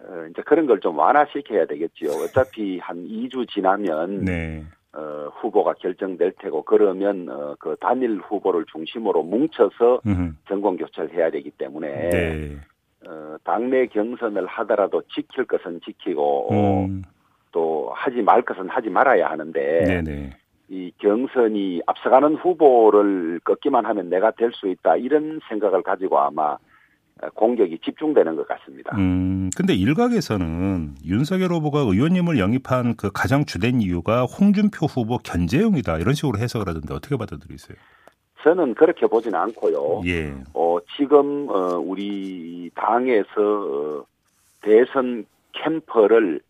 어, 0.00 0.26
이제 0.30 0.42
그런 0.42 0.66
걸 0.66 0.80
좀 0.80 0.98
완화시켜야 0.98 1.66
되겠지요. 1.66 2.10
어차피 2.10 2.78
한 2.78 3.06
2주 3.06 3.48
지나면 3.50 4.24
네. 4.24 4.64
어, 4.94 5.28
후보가 5.40 5.74
결정될 5.74 6.32
테고 6.40 6.62
그러면 6.64 7.28
어, 7.28 7.54
그 7.60 7.76
단일 7.78 8.18
후보를 8.18 8.64
중심으로 8.72 9.22
뭉쳐서 9.22 10.00
정권 10.48 10.76
교체를 10.76 11.12
해야 11.14 11.30
되기 11.30 11.50
때문에 11.50 12.08
네. 12.10 12.56
어, 13.06 13.36
당내 13.44 13.86
경선을 13.86 14.46
하더라도 14.46 15.02
지킬 15.14 15.44
것은 15.44 15.80
지키고 15.84 16.86
음. 16.88 17.02
또 17.52 17.90
하지 17.94 18.22
말 18.22 18.42
것은 18.42 18.68
하지 18.68 18.90
말아야 18.90 19.30
하는데 19.30 19.84
네네. 19.84 20.36
이 20.68 20.92
경선이 20.98 21.82
앞서가는 21.86 22.34
후보를 22.36 23.40
꺾기만 23.44 23.86
하면 23.86 24.10
내가 24.10 24.32
될 24.32 24.52
수 24.52 24.68
있다 24.68 24.96
이런 24.96 25.40
생각을 25.48 25.82
가지고 25.82 26.18
아마 26.18 26.58
공격이 27.34 27.78
집중되는 27.84 28.36
것 28.36 28.46
같습니다. 28.46 28.96
음, 28.96 29.50
근데 29.56 29.74
일각에서는 29.74 30.96
윤석열 31.04 31.50
후보가 31.52 31.80
의원님을 31.80 32.38
영입한 32.38 32.96
그 32.96 33.10
가장 33.12 33.44
주된 33.44 33.80
이유가 33.80 34.24
홍준표 34.24 34.86
후보 34.86 35.18
견제용이다 35.18 35.98
이런 35.98 36.14
식으로 36.14 36.38
해석을 36.38 36.68
하던데 36.68 36.94
어떻게 36.94 37.16
받아들이세요? 37.16 37.76
저는 38.42 38.74
그렇게 38.74 39.06
보지는 39.06 39.38
않고요. 39.38 40.02
예. 40.06 40.34
어, 40.54 40.78
지금 40.96 41.48
어, 41.48 41.78
우리 41.78 42.70
당에서 42.74 43.24
어, 43.36 44.04
대선 44.62 45.26
캠퍼를 45.52 46.40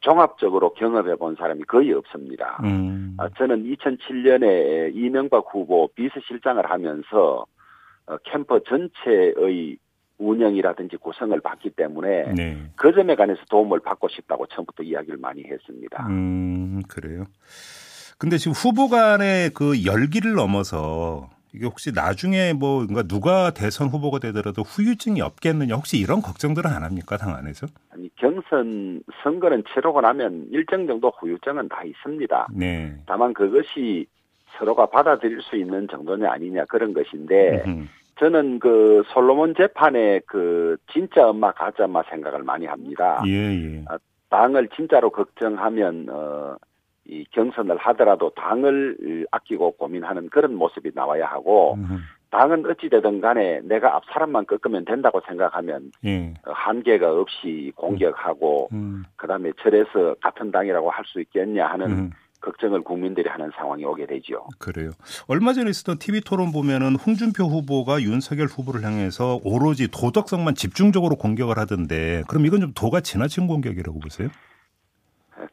종합적으로 0.00 0.74
경험해 0.74 1.16
본 1.16 1.36
사람이 1.36 1.64
거의 1.64 1.92
없습니다. 1.92 2.60
음. 2.64 3.16
아, 3.18 3.28
저는 3.36 3.64
2007년에 3.64 4.94
이명박 4.94 5.46
후보 5.52 5.88
비서실장을 5.94 6.64
하면서 6.68 7.46
어, 8.06 8.16
캠퍼 8.24 8.60
전체의 8.60 9.78
운영이라든지 10.18 10.96
구성을 10.96 11.38
받기 11.40 11.70
때문에 11.70 12.32
네. 12.34 12.70
그 12.76 12.92
점에 12.92 13.14
관해서 13.16 13.40
도움을 13.50 13.80
받고 13.80 14.08
싶다고 14.08 14.46
처음부터 14.46 14.82
이야기를 14.82 15.18
많이 15.18 15.44
했습니다. 15.44 16.06
음, 16.08 16.82
그래요. 16.88 17.24
근데 18.18 18.38
지금 18.38 18.52
후보 18.52 18.88
간의 18.88 19.50
그 19.50 19.84
열기를 19.84 20.34
넘어서 20.34 21.28
이게 21.56 21.64
혹시 21.64 21.90
나중에 21.92 22.52
뭐 22.52 22.86
누가 23.08 23.50
대선 23.50 23.88
후보가 23.88 24.18
되더라도 24.18 24.62
후유증이 24.62 25.22
없겠느냐 25.22 25.74
혹시 25.74 25.98
이런 25.98 26.20
걱정들은 26.20 26.70
안 26.70 26.82
합니까 26.82 27.16
당 27.16 27.34
안에서? 27.34 27.66
아니 27.90 28.10
경선 28.16 29.02
선거는 29.22 29.64
치르고 29.72 30.02
나면 30.02 30.48
일정 30.50 30.86
정도 30.86 31.10
후유증은 31.18 31.68
다 31.70 31.82
있습니다. 31.82 32.48
네. 32.52 32.94
다만 33.06 33.32
그것이 33.32 34.06
서로가 34.58 34.86
받아들일 34.86 35.40
수 35.40 35.56
있는 35.56 35.88
정도냐 35.88 36.30
아니냐 36.30 36.66
그런 36.66 36.92
것인데 36.92 37.62
음흠. 37.66 37.86
저는 38.18 38.58
그 38.58 39.02
솔로몬 39.12 39.54
재판의 39.54 40.22
그 40.26 40.76
진짜 40.92 41.28
엄마 41.28 41.52
가짜 41.52 41.84
엄마 41.84 42.02
생각을 42.02 42.42
많이 42.42 42.66
합니다. 42.66 43.22
예, 43.26 43.32
예. 43.32 43.84
아, 43.88 43.98
당을 44.30 44.68
진짜로 44.74 45.10
걱정하면 45.10 46.06
어, 46.10 46.56
이 47.08 47.24
경선을 47.30 47.76
하더라도 47.76 48.30
당을 48.30 49.26
아끼고 49.30 49.72
고민하는 49.72 50.28
그런 50.28 50.54
모습이 50.54 50.90
나와야 50.94 51.26
하고 51.26 51.74
음. 51.74 51.98
당은 52.30 52.66
어찌되든 52.68 53.20
간에 53.20 53.60
내가 53.62 53.96
앞 53.96 54.02
사람만 54.12 54.46
꺾으면 54.46 54.84
된다고 54.84 55.20
생각하면 55.26 55.92
예. 56.04 56.34
어, 56.44 56.52
한계가 56.52 57.12
없이 57.12 57.72
공격하고 57.76 58.68
음. 58.72 58.76
음. 58.76 59.04
그다음에 59.16 59.52
절에서 59.62 60.16
같은 60.20 60.50
당이라고 60.50 60.90
할 60.90 61.06
수 61.06 61.20
있겠냐 61.20 61.66
하는 61.68 61.86
음. 61.90 62.10
걱정을 62.40 62.82
국민들이 62.82 63.28
하는 63.28 63.50
상황이 63.56 63.84
오게 63.84 64.06
되죠. 64.06 64.46
그래요. 64.58 64.90
얼마 65.28 65.52
전에 65.52 65.70
있었던 65.70 65.98
TV 65.98 66.20
토론 66.20 66.52
보면은 66.52 66.96
홍준표 66.96 67.44
후보가 67.44 68.02
윤석열 68.02 68.46
후보를 68.46 68.82
향해서 68.82 69.40
오로지 69.44 69.88
도덕성만 69.88 70.54
집중적으로 70.56 71.16
공격을 71.16 71.58
하던데 71.58 72.22
그럼 72.28 72.44
이건 72.46 72.60
좀 72.60 72.72
도가 72.74 73.00
지나친 73.00 73.46
공격이라고 73.46 74.00
보세요? 74.00 74.28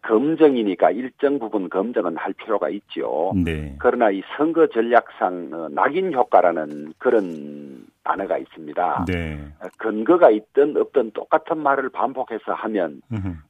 검증이니까 0.02 0.92
일정 0.92 1.40
부분 1.40 1.70
검증은 1.70 2.18
할 2.18 2.34
필요가 2.34 2.70
있죠. 2.70 3.34
네. 3.36 3.76
그러나 3.80 4.12
이 4.12 4.22
선거 4.38 4.68
전략상 4.68 5.50
어, 5.54 5.70
낙인 5.70 6.14
효과라는 6.14 6.94
그런 6.98 7.86
단어가 8.04 8.38
있습니다. 8.38 9.06
네. 9.08 9.40
어, 9.62 9.68
근거가 9.78 10.30
있든 10.30 10.78
없든 10.78 11.12
똑같은 11.12 11.58
말을 11.60 11.90
반복해서 11.90 12.54
하면 12.54 13.02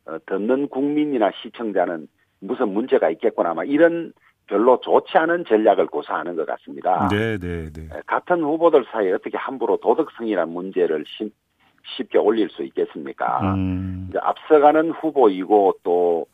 어, 0.05 0.17
듣는 0.25 0.69
국민이나 0.69 1.31
시청자는 1.41 2.07
무슨 2.39 2.69
문제가 2.69 3.09
있겠구나 3.09 3.51
아마 3.51 3.63
이런 3.63 4.13
별로 4.47 4.79
좋지 4.81 5.17
않은 5.17 5.45
전략을 5.45 5.87
고사하는 5.87 6.35
것 6.35 6.45
같습니다. 6.45 7.07
네, 7.09 7.37
네, 7.37 7.71
네. 7.71 7.87
같은 8.05 8.43
후보들 8.43 8.85
사이에 8.91 9.13
어떻게 9.13 9.37
함부로 9.37 9.77
도덕성이라는 9.77 10.51
문제를 10.53 11.05
쉽게 11.83 12.17
올릴 12.17 12.49
수 12.49 12.63
있겠습니까? 12.63 13.53
음. 13.55 14.09
앞서가는 14.19 14.91
후보이고 14.91 15.75
또 15.83 16.25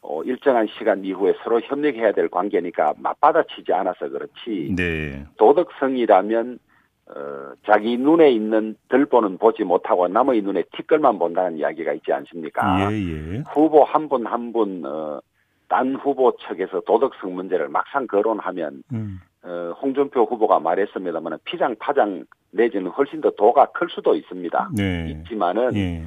어, 0.00 0.22
일정한 0.24 0.66
시간 0.78 1.04
이후에 1.04 1.34
서로 1.44 1.60
협력해야 1.60 2.12
될 2.12 2.28
관계니까 2.28 2.94
맞받아치지 2.98 3.72
않아서 3.72 4.08
그렇지. 4.08 4.74
네. 4.76 5.24
도덕성이라면 5.38 6.58
어, 7.14 7.52
자기 7.66 7.96
눈에 7.98 8.30
있는 8.30 8.76
들보는 8.88 9.38
보지 9.38 9.64
못하고 9.64 10.08
남의 10.08 10.42
눈에 10.42 10.64
티끌만 10.76 11.18
본다는 11.18 11.58
이야기가 11.58 11.92
있지 11.94 12.12
않습니까? 12.12 12.90
예, 12.90 12.96
예. 12.96 13.42
후보 13.52 13.84
한 13.84 14.08
분 14.08 14.26
한 14.26 14.52
분, 14.52 14.82
어, 14.84 15.20
딴 15.68 15.94
후보 15.96 16.36
측에서 16.36 16.80
도덕성 16.80 17.34
문제를 17.34 17.68
막상 17.68 18.06
거론하면, 18.06 18.82
음. 18.92 19.20
어, 19.42 19.72
홍준표 19.82 20.24
후보가 20.24 20.60
말했습니다만 20.60 21.38
피장 21.44 21.74
파장 21.78 22.24
내지는 22.52 22.90
훨씬 22.90 23.20
더 23.20 23.30
도가 23.30 23.66
클 23.72 23.88
수도 23.90 24.14
있습니다. 24.14 24.70
네. 24.76 25.10
있지만은, 25.10 25.74
예. 25.76 26.06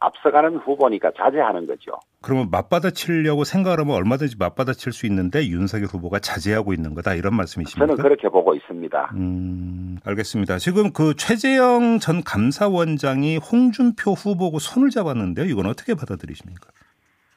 앞서가는 0.00 0.56
후보니까 0.56 1.10
자제하는 1.16 1.66
거죠. 1.66 1.92
그러면 2.20 2.50
맞받아치려고 2.50 3.44
생각을 3.44 3.80
하면 3.80 3.94
얼마든지 3.94 4.36
맞받아칠 4.38 4.92
수 4.92 5.06
있는데 5.06 5.46
윤석열 5.46 5.86
후보가 5.86 6.18
자제하고 6.18 6.74
있는 6.74 6.94
거다 6.94 7.14
이런 7.14 7.34
말씀이십니까? 7.34 7.86
저는 7.86 8.02
그렇게 8.02 8.28
보고 8.28 8.54
있습니다. 8.54 9.12
음, 9.14 9.96
알겠습니다. 10.04 10.58
지금 10.58 10.92
그 10.92 11.14
최재형 11.14 11.98
전 12.00 12.22
감사원장이 12.22 13.38
홍준표 13.38 14.12
후보고 14.12 14.58
손을 14.58 14.90
잡았는데요. 14.90 15.46
이건 15.46 15.66
어떻게 15.66 15.94
받아들이십니까? 15.94 16.68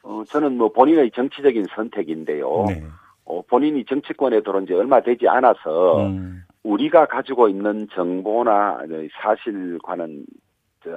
어, 0.02 0.22
저는 0.26 0.58
뭐 0.58 0.72
본인의 0.72 1.12
정치적인 1.14 1.66
선택인데요. 1.74 2.64
네. 2.68 2.82
어, 3.24 3.42
본인이 3.48 3.84
정치권에 3.84 4.42
들어온 4.42 4.66
지 4.66 4.74
얼마 4.74 5.00
되지 5.00 5.28
않아서 5.28 6.06
음. 6.06 6.42
우리가 6.62 7.06
가지고 7.06 7.48
있는 7.48 7.88
정보나 7.94 8.80
사실과는 9.22 10.24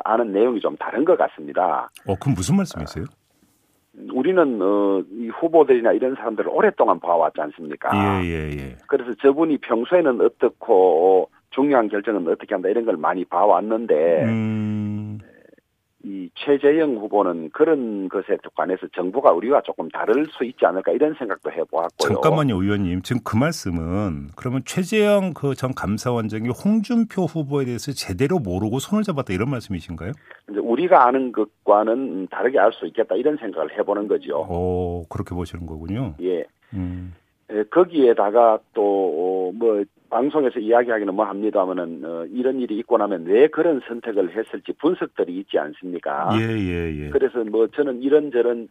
아는 0.04 0.32
내용이 0.32 0.60
좀 0.60 0.76
다른 0.78 1.06
것 1.06 1.18
같습니다. 1.18 1.90
어, 2.08 2.16
그럼 2.16 2.36
무슨 2.36 2.58
말씀이세요? 2.58 3.06
우리는 4.14 4.62
어, 4.62 5.04
이 5.12 5.30
후보들이나 5.30 5.92
이런 5.94 6.16
사람들을 6.16 6.50
오랫동안 6.50 7.00
봐왔지 7.00 7.40
않습니까? 7.42 8.24
예, 8.24 8.28
예, 8.28 8.50
예. 8.58 8.78
그래서 8.88 9.14
저분이 9.22 9.58
평소에는 9.60 10.22
어떻고 10.22 11.30
중요한 11.52 11.88
결정은 11.88 12.28
어떻게 12.28 12.56
한다 12.56 12.70
이런 12.70 12.86
걸 12.86 12.98
많이 12.98 13.24
봐왔는데 13.26 14.24
음... 14.24 15.03
이 16.06 16.30
최재형 16.36 16.98
후보는 16.98 17.50
그런 17.54 18.10
것에 18.10 18.38
관해서 18.56 18.88
정부가 18.94 19.32
우리와 19.32 19.62
조금 19.62 19.88
다를 19.90 20.26
수 20.38 20.44
있지 20.44 20.66
않을까 20.66 20.92
이런 20.92 21.14
생각도 21.18 21.50
해보았고요. 21.50 21.90
잠깐만요, 22.22 22.62
의원님. 22.62 23.02
지금 23.04 23.22
그 23.24 23.38
말씀은 23.38 24.30
그러면 24.36 24.62
최재형 24.66 25.34
그 25.34 25.56
전 25.56 25.74
감사원장이 25.74 26.50
홍준표 26.50 27.24
후보에 27.24 27.64
대해서 27.66 27.94
제대로 27.94 28.40
모르고 28.40 28.80
손을 28.80 29.04
잡았다 29.04 29.32
이런 29.34 29.50
말씀이신가요? 29.52 30.12
이제 30.50 30.60
우리가 30.60 31.08
아는 31.08 31.32
것과는 31.32 32.28
다르게 32.30 32.60
알 32.60 32.74
수 32.74 32.86
있겠다 32.88 33.16
이런 33.16 33.38
생각을 33.38 33.78
해보는 33.78 34.08
거죠. 34.10 34.40
오, 34.50 35.06
그렇게 35.10 35.34
보시는 35.36 35.66
거군요. 35.66 36.16
예. 36.22 36.44
음. 36.74 37.14
예, 37.54 37.64
거기에다가 37.64 38.60
또 38.74 39.04
뭐 39.54 39.84
방송에서 40.10 40.60
이야기하기는 40.60 41.14
뭐 41.14 41.26
합니다만은 41.26 42.02
어, 42.06 42.26
이런 42.32 42.60
일이 42.60 42.78
있고 42.80 42.98
나면 42.98 43.26
왜 43.26 43.48
그런 43.48 43.82
선택을 43.88 44.36
했을지 44.36 44.74
분석들이 44.74 45.38
있지 45.40 45.58
않습니까? 45.58 46.30
예, 46.40 46.44
예, 46.44 47.06
예. 47.06 47.10
그래서 47.10 47.44
뭐 47.44 47.68
저는 47.68 48.02
이런저런 48.02 48.68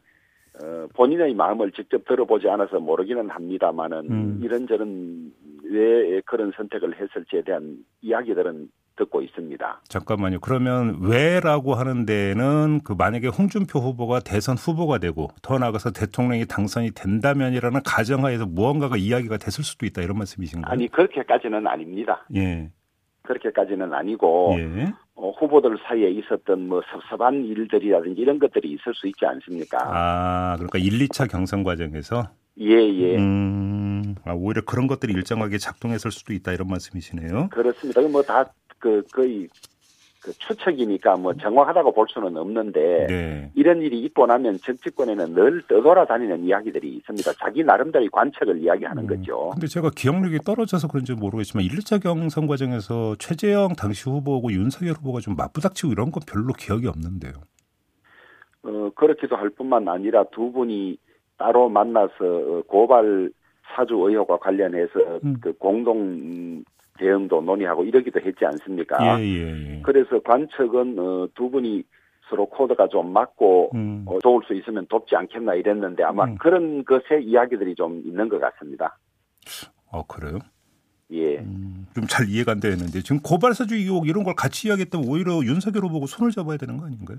어, 0.63 0.87
본인의 0.95 1.35
마음을 1.35 1.73
직접 1.73 2.05
들어보지 2.05 2.49
않아서 2.49 2.79
모르기는 2.79 3.29
합니다만은 3.31 3.99
음. 4.11 4.41
이런저런 4.43 5.33
왜 5.65 6.21
그런 6.27 6.53
선택을 6.55 7.01
했을지에 7.01 7.43
대한 7.43 7.79
이야기들은 8.03 8.69
듣고 9.03 9.23
있습니다. 9.23 9.83
잠깐만요. 9.89 10.41
그러면 10.41 10.99
왜라고 11.03 11.75
하는 11.75 12.07
데는 12.07 12.81
그 12.85 12.93
만약에 12.93 13.29
홍준표 13.29 13.79
후보가 13.81 14.21
대선 14.21 14.57
후보가 14.57 14.99
되고 14.99 15.29
더 15.43 15.59
나아가서 15.59 15.91
대통령이 15.93 16.47
당선이 16.47 16.93
된다면이라는 16.93 17.81
가정하에서 17.85 18.47
무언가가 18.47 18.97
이야기가 18.97 19.37
됐을 19.39 19.65
수도 19.65 19.87
있다 19.87 20.03
이런 20.03 20.19
말씀이신가요? 20.19 20.71
아니 20.73 20.89
그렇게까지는 20.89 21.67
아닙니다. 21.67 22.25
예. 22.37 22.71
그렇게까지는 23.23 23.93
아니고 23.95 24.57
예. 24.59 24.93
어, 25.15 25.31
후보들 25.39 25.79
사이에 25.87 26.11
있었던 26.11 26.67
뭐 26.69 26.83
섭섭한 26.91 27.45
일들이라든지 27.45 28.21
이런 28.21 28.39
것들이 28.39 28.71
있을 28.73 28.95
수 28.95 29.07
있지 29.07 29.25
않습니까? 29.27 29.79
아 29.83 30.57
그러니까 30.57 30.79
1, 30.79 31.07
2차 31.09 31.31
경선 31.31 31.63
과정에서 31.63 32.31
예예. 32.59 33.13
예. 33.15 33.17
음, 33.17 34.15
아, 34.25 34.33
오히려 34.35 34.63
그런 34.63 34.87
것들이 34.87 35.13
일정하게 35.15 35.59
작동했을 35.59 36.11
수도 36.11 36.33
있다 36.35 36.53
이런 36.53 36.69
말씀이시네요. 36.69 37.49
그렇습니다. 37.51 38.01
뭐 38.03 38.23
다 38.23 38.53
그 38.83 39.05
거의 39.13 39.49
그 40.21 40.33
추측이니까 40.33 41.17
뭐 41.17 41.35
정확하다고 41.35 41.93
볼 41.93 42.07
수는 42.09 42.37
없는데 42.37 43.07
네. 43.09 43.51
이런 43.55 43.81
일이 43.81 44.01
있고 44.05 44.27
나면 44.27 44.59
정치권에는 44.59 45.35
늘 45.35 45.63
떠돌아다니는 45.63 46.45
이야기들이 46.45 46.97
있습니다. 46.97 47.33
자기 47.41 47.65
나름대로의 47.65 48.09
관측을 48.11 48.61
이야기하는 48.63 49.05
음. 49.05 49.07
거죠. 49.09 49.51
근데 49.51 49.67
제가 49.67 49.91
기억력이 49.97 50.39
떨어져서 50.41 50.89
그런지 50.89 51.15
모르겠지만 51.15 51.65
1차 51.65 52.03
경선 52.03 52.47
과정에서 52.47 53.17
최재형 53.19 53.75
당시 53.77 54.11
후보하고 54.11 54.53
윤석열 54.53 54.95
후보가 54.95 55.21
좀 55.21 55.35
맞부닥치고 55.37 55.93
이런 55.93 56.11
건 56.11 56.23
별로 56.29 56.53
기억이 56.53 56.87
없는데요. 56.87 57.33
어 58.65 58.91
그렇기도 58.95 59.37
할 59.37 59.51
뿐만 59.51 59.89
아니라 59.89 60.25
두 60.33 60.53
분이 60.53 60.99
따로 61.37 61.69
만나서 61.69 62.63
고발 62.69 63.31
사주 63.75 63.95
의혹과 63.95 64.39
관련해서 64.39 65.21
음. 65.25 65.37
그 65.41 65.53
공동 65.55 66.63
대응도 66.99 67.41
논의하고 67.41 67.85
이러기도 67.85 68.21
했지 68.21 68.45
않습니까? 68.45 69.19
예, 69.19 69.25
예, 69.25 69.77
예. 69.77 69.81
그래서 69.83 70.21
관측은 70.21 70.99
어, 70.99 71.29
두 71.35 71.51
분이 71.51 71.85
서로 72.29 72.47
코드가 72.47 72.89
좀 72.89 73.13
맞고 73.13 73.71
음. 73.75 74.05
어, 74.07 74.19
도울 74.23 74.43
수 74.45 74.55
있으면 74.55 74.87
돕지 74.89 75.17
않겠나 75.17 75.55
이랬는데 75.55 76.03
아마 76.03 76.25
음. 76.25 76.37
그런 76.39 76.85
것의 76.85 77.25
이야기들이 77.25 77.75
좀 77.75 78.03
있는 78.05 78.29
것 78.29 78.41
같습니다. 78.41 78.99
어 79.91 80.07
그래요? 80.07 80.39
예. 81.11 81.39
음, 81.39 81.87
좀잘 81.95 82.29
이해가 82.29 82.53
안 82.53 82.61
되는데 82.61 83.01
지금 83.03 83.21
고발사주 83.21 83.75
의혹 83.75 84.09
이런 84.09 84.25
걸 84.25 84.35
같이 84.35 84.69
이야기했다면 84.69 85.07
오히려 85.09 85.33
윤석열 85.45 85.85
후보고 85.85 86.07
손을 86.07 86.31
잡아야 86.31 86.57
되는 86.57 86.79
거 86.79 86.87
아닌가요? 86.87 87.19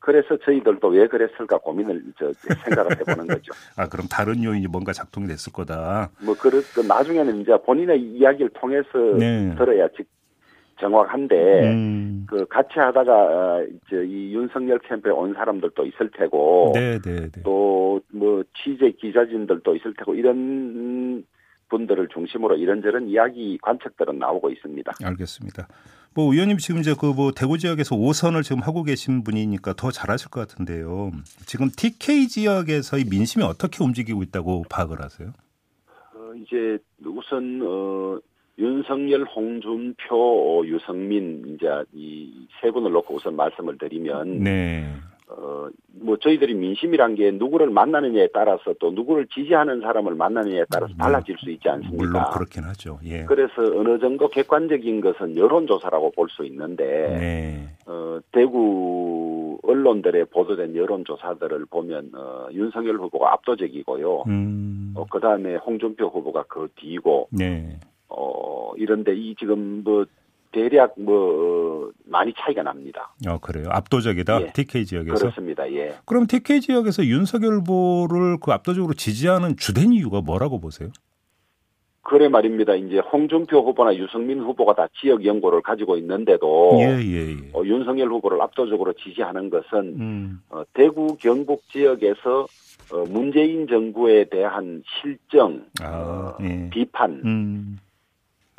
그래서 0.00 0.36
저희들도 0.38 0.88
왜 0.88 1.06
그랬을까 1.06 1.58
고민을 1.58 2.02
저 2.18 2.32
생각을 2.64 2.98
해보는 3.00 3.26
거죠. 3.28 3.52
아 3.76 3.86
그럼 3.86 4.06
다른 4.10 4.42
요인이 4.42 4.66
뭔가 4.66 4.92
작동이 4.92 5.26
됐을 5.26 5.52
거다. 5.52 6.10
뭐 6.22 6.34
그렇 6.34 6.60
그 6.74 6.80
나중에는 6.80 7.40
이제 7.42 7.52
본인의 7.64 8.00
이야기를 8.00 8.50
통해서 8.54 8.88
네. 9.18 9.54
들어야 9.56 9.86
즉 9.96 10.06
정확한데 10.80 11.70
음. 11.70 12.26
그 12.26 12.46
같이 12.46 12.78
하다가 12.78 13.12
어, 13.12 13.62
이제 13.64 14.02
이 14.06 14.34
윤석열 14.34 14.78
캠프에 14.78 15.12
온 15.12 15.34
사람들도 15.34 15.84
있을 15.84 16.10
테고 16.16 16.72
네, 16.74 16.98
네, 16.98 17.28
네. 17.30 17.42
또뭐 17.42 18.42
취재 18.56 18.90
기자진들도 18.92 19.76
있을 19.76 19.92
테고 19.98 20.14
이런 20.14 21.24
분들을 21.70 22.08
중심으로 22.12 22.56
이런저런 22.56 23.08
이야기 23.08 23.58
관측들은 23.62 24.18
나오고 24.18 24.50
있습니다. 24.50 24.92
알겠습니다. 25.02 25.68
뭐 26.14 26.32
의원님 26.32 26.58
지금 26.58 26.80
이제 26.80 26.92
그 26.98 27.12
뭐 27.14 27.30
대구 27.32 27.56
지역에서 27.56 27.94
5선을 27.96 28.42
지금 28.42 28.60
하고 28.62 28.82
계신 28.82 29.22
분이니까 29.24 29.74
더 29.74 29.90
잘하실 29.90 30.30
것 30.30 30.40
같은데요. 30.46 31.12
지금 31.46 31.68
TK 31.70 32.28
지역에서의 32.28 33.04
민심이 33.10 33.44
어떻게 33.44 33.82
움직이고 33.84 34.22
있다고 34.24 34.64
파악을 34.68 35.00
하세요? 35.00 35.32
어, 36.14 36.32
이제 36.34 36.78
우선 37.06 37.60
어 37.62 38.18
윤석열, 38.58 39.24
홍준표, 39.24 40.64
유성민 40.66 41.54
이제 41.56 41.66
이 41.94 42.46
세 42.60 42.70
분을 42.70 42.90
놓고 42.92 43.14
우선 43.14 43.36
말씀을 43.36 43.78
드리면 43.78 44.40
네. 44.44 44.92
어, 45.30 45.68
뭐 45.92 46.16
저희들이 46.16 46.54
민심이란 46.54 47.14
게 47.14 47.30
누구를 47.30 47.70
만나느냐에 47.70 48.28
따라서 48.34 48.74
또 48.80 48.90
누구를 48.90 49.26
지지하는 49.28 49.80
사람을 49.80 50.14
만나느냐에 50.14 50.64
따라서 50.70 50.92
음, 50.92 50.98
달라질 50.98 51.36
수 51.38 51.50
있지 51.50 51.68
않습니까? 51.68 51.96
물론 51.96 52.24
그렇긴 52.32 52.64
하죠. 52.64 52.98
예. 53.04 53.24
그래서 53.24 53.62
어느 53.62 53.98
정도 53.98 54.28
객관적인 54.28 55.00
것은 55.00 55.36
여론조사라고 55.36 56.12
볼 56.12 56.30
수 56.30 56.44
있는데 56.46 56.84
네. 56.84 57.68
어, 57.86 58.18
대구 58.32 59.58
언론들에 59.62 60.24
보도된 60.24 60.76
여론조사들을 60.76 61.66
보면 61.66 62.10
어, 62.14 62.48
윤석열 62.52 62.96
후보가 62.96 63.32
압도적이고요. 63.34 64.24
음. 64.28 64.92
어, 64.96 65.04
그다음에 65.06 65.56
홍준표 65.56 66.06
후보가 66.06 66.44
그 66.48 66.68
뒤고 66.76 67.28
네. 67.30 67.78
어, 68.08 68.72
이런데 68.76 69.14
이 69.14 69.34
지금 69.36 69.82
뭐 69.84 70.04
대략 70.52 70.94
뭐 70.96 71.59
많이 72.10 72.32
차이가 72.36 72.62
납니다. 72.62 73.14
어 73.26 73.38
그래요. 73.38 73.66
압도적이다. 73.70 74.42
예. 74.42 74.52
TK 74.52 74.84
지역에서. 74.84 75.16
그렇습니다. 75.16 75.70
예. 75.72 75.94
그럼 76.04 76.26
TK 76.26 76.60
지역에서 76.60 77.04
윤석열 77.04 77.54
후보를 77.54 78.38
그 78.40 78.52
압도적으로 78.52 78.94
지지하는 78.94 79.56
주된 79.56 79.92
이유가 79.92 80.20
뭐라고 80.20 80.60
보세요? 80.60 80.90
그래 82.02 82.28
말입니다. 82.28 82.74
이제 82.74 82.98
홍준표 82.98 83.58
후보나 83.60 83.94
유승민 83.94 84.40
후보가 84.40 84.74
다 84.74 84.88
지역 85.00 85.24
연고를 85.24 85.62
가지고 85.62 85.96
있는데도 85.98 86.72
예, 86.80 86.98
예, 86.98 87.30
예. 87.30 87.36
어, 87.52 87.62
윤석열 87.64 88.08
후보를 88.08 88.40
압도적으로 88.42 88.92
지지하는 88.94 89.48
것은 89.48 89.78
음. 90.00 90.40
어, 90.48 90.62
대구 90.72 91.16
경북 91.18 91.62
지역에서 91.68 92.46
어, 92.92 93.04
문재인 93.08 93.68
정부에 93.68 94.24
대한 94.24 94.82
실정, 95.00 95.66
아, 95.80 96.36
네. 96.40 96.68
비판 96.70 97.20
음. 97.24 97.78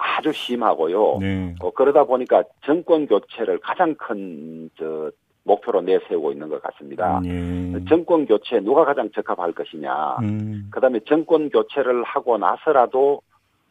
아주 0.01 0.31
심하고요. 0.33 1.17
네. 1.19 1.55
어, 1.59 1.71
그러다 1.71 2.05
보니까 2.05 2.43
정권 2.65 3.07
교체를 3.07 3.59
가장 3.59 3.95
큰 3.95 4.69
저 4.77 5.11
목표로 5.43 5.81
내세우고 5.81 6.31
있는 6.31 6.49
것 6.49 6.61
같습니다. 6.61 7.19
음, 7.19 7.73
예. 7.75 7.85
정권 7.89 8.25
교체 8.25 8.59
누가 8.59 8.85
가장 8.85 9.09
적합할 9.11 9.53
것이냐. 9.53 10.17
음. 10.21 10.67
그다음에 10.71 10.99
정권 11.07 11.49
교체를 11.49 12.03
하고 12.03 12.37
나서라도 12.37 13.21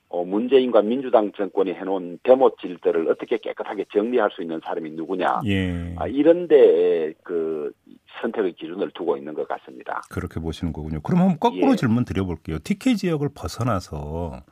어, 0.09 0.25
문재인과 0.25 0.83
민주당 0.83 1.31
정권이 1.37 1.73
해놓은 1.73 2.19
대못질들을 2.25 3.09
어떻게 3.09 3.39
깨끗하게 3.39 3.85
정리할 3.93 4.31
수 4.33 4.43
있는 4.43 4.61
사람이 4.65 4.91
누구냐. 4.91 5.43
예. 5.47 5.95
아, 5.99 6.09
이런데 6.09 7.13
그 7.23 7.73
선택의 8.21 8.55
기준을 8.55 8.91
두고 8.91 9.17
있는 9.17 9.35
것 9.35 9.47
같습니다. 9.47 10.03
그렇게 10.11 10.41
보시는 10.41 10.73
거군요. 10.73 11.01
그럼 11.03 11.21
한번 11.21 11.39
거꾸로 11.39 11.73
예. 11.73 11.77
질문 11.77 12.05
드려볼게요. 12.05 12.59
TK 12.65 12.97
지역을 12.97 13.29
벗어나서 13.37 14.43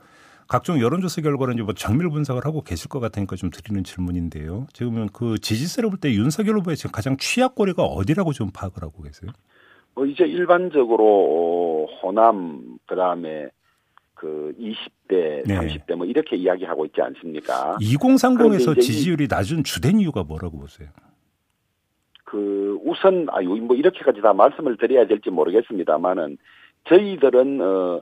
각종 0.49 0.81
여론조사 0.81 1.21
결과는 1.21 1.53
이제 1.53 1.63
뭐 1.63 1.73
정밀 1.75 2.09
분석을 2.09 2.43
하고 2.43 2.61
계실 2.63 2.89
것 2.89 2.99
같으니까 2.99 3.35
좀 3.35 3.51
드리는 3.51 3.83
질문인데요. 3.83 4.65
지금 4.73 5.07
그 5.13 5.37
지지세를 5.37 5.89
볼 5.91 5.99
때 5.99 6.11
윤석열 6.11 6.57
후보의 6.57 6.75
지금 6.75 6.91
가장 6.91 7.15
취약거리가 7.17 7.83
어디라고 7.83 8.33
좀 8.33 8.49
파악을 8.51 8.81
하고 8.81 9.03
계세요? 9.03 9.31
어, 9.95 10.05
이제 10.05 10.23
일반적으로 10.25 11.87
호남 12.01 12.79
그다음에 12.87 13.49
그 14.15 14.53
20대, 14.59 15.47
네. 15.47 15.55
30대 15.55 15.95
뭐 15.95 16.05
이렇게 16.07 16.35
이야기하고 16.35 16.85
있지 16.87 16.99
않습니까? 16.99 17.77
2030에서 17.79 18.79
지지율이 18.81 19.27
낮은 19.29 19.63
주된 19.63 19.99
이유가 19.99 20.23
뭐라고 20.23 20.57
보세요? 20.57 20.89
그 22.23 22.79
우선 22.83 23.27
아뭐 23.29 23.75
이렇게까지 23.75 24.21
다 24.21 24.33
말씀을 24.33 24.77
드려야 24.77 25.05
될지 25.05 25.29
모르겠습니다만은 25.29 26.37
저희들은 26.87 27.61
어 27.61 28.01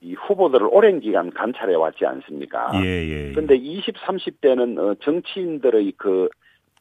이 0.00 0.14
후보들을 0.14 0.68
오랜 0.70 1.00
기간 1.00 1.32
관찰해 1.32 1.74
왔지 1.74 2.06
않습니까? 2.06 2.70
예, 2.74 2.86
예. 2.86 3.28
예. 3.28 3.32
근데 3.32 3.56
20, 3.56 3.96
30대는 3.96 4.78
어, 4.78 4.94
정치인들의 5.02 5.92
그, 5.96 6.28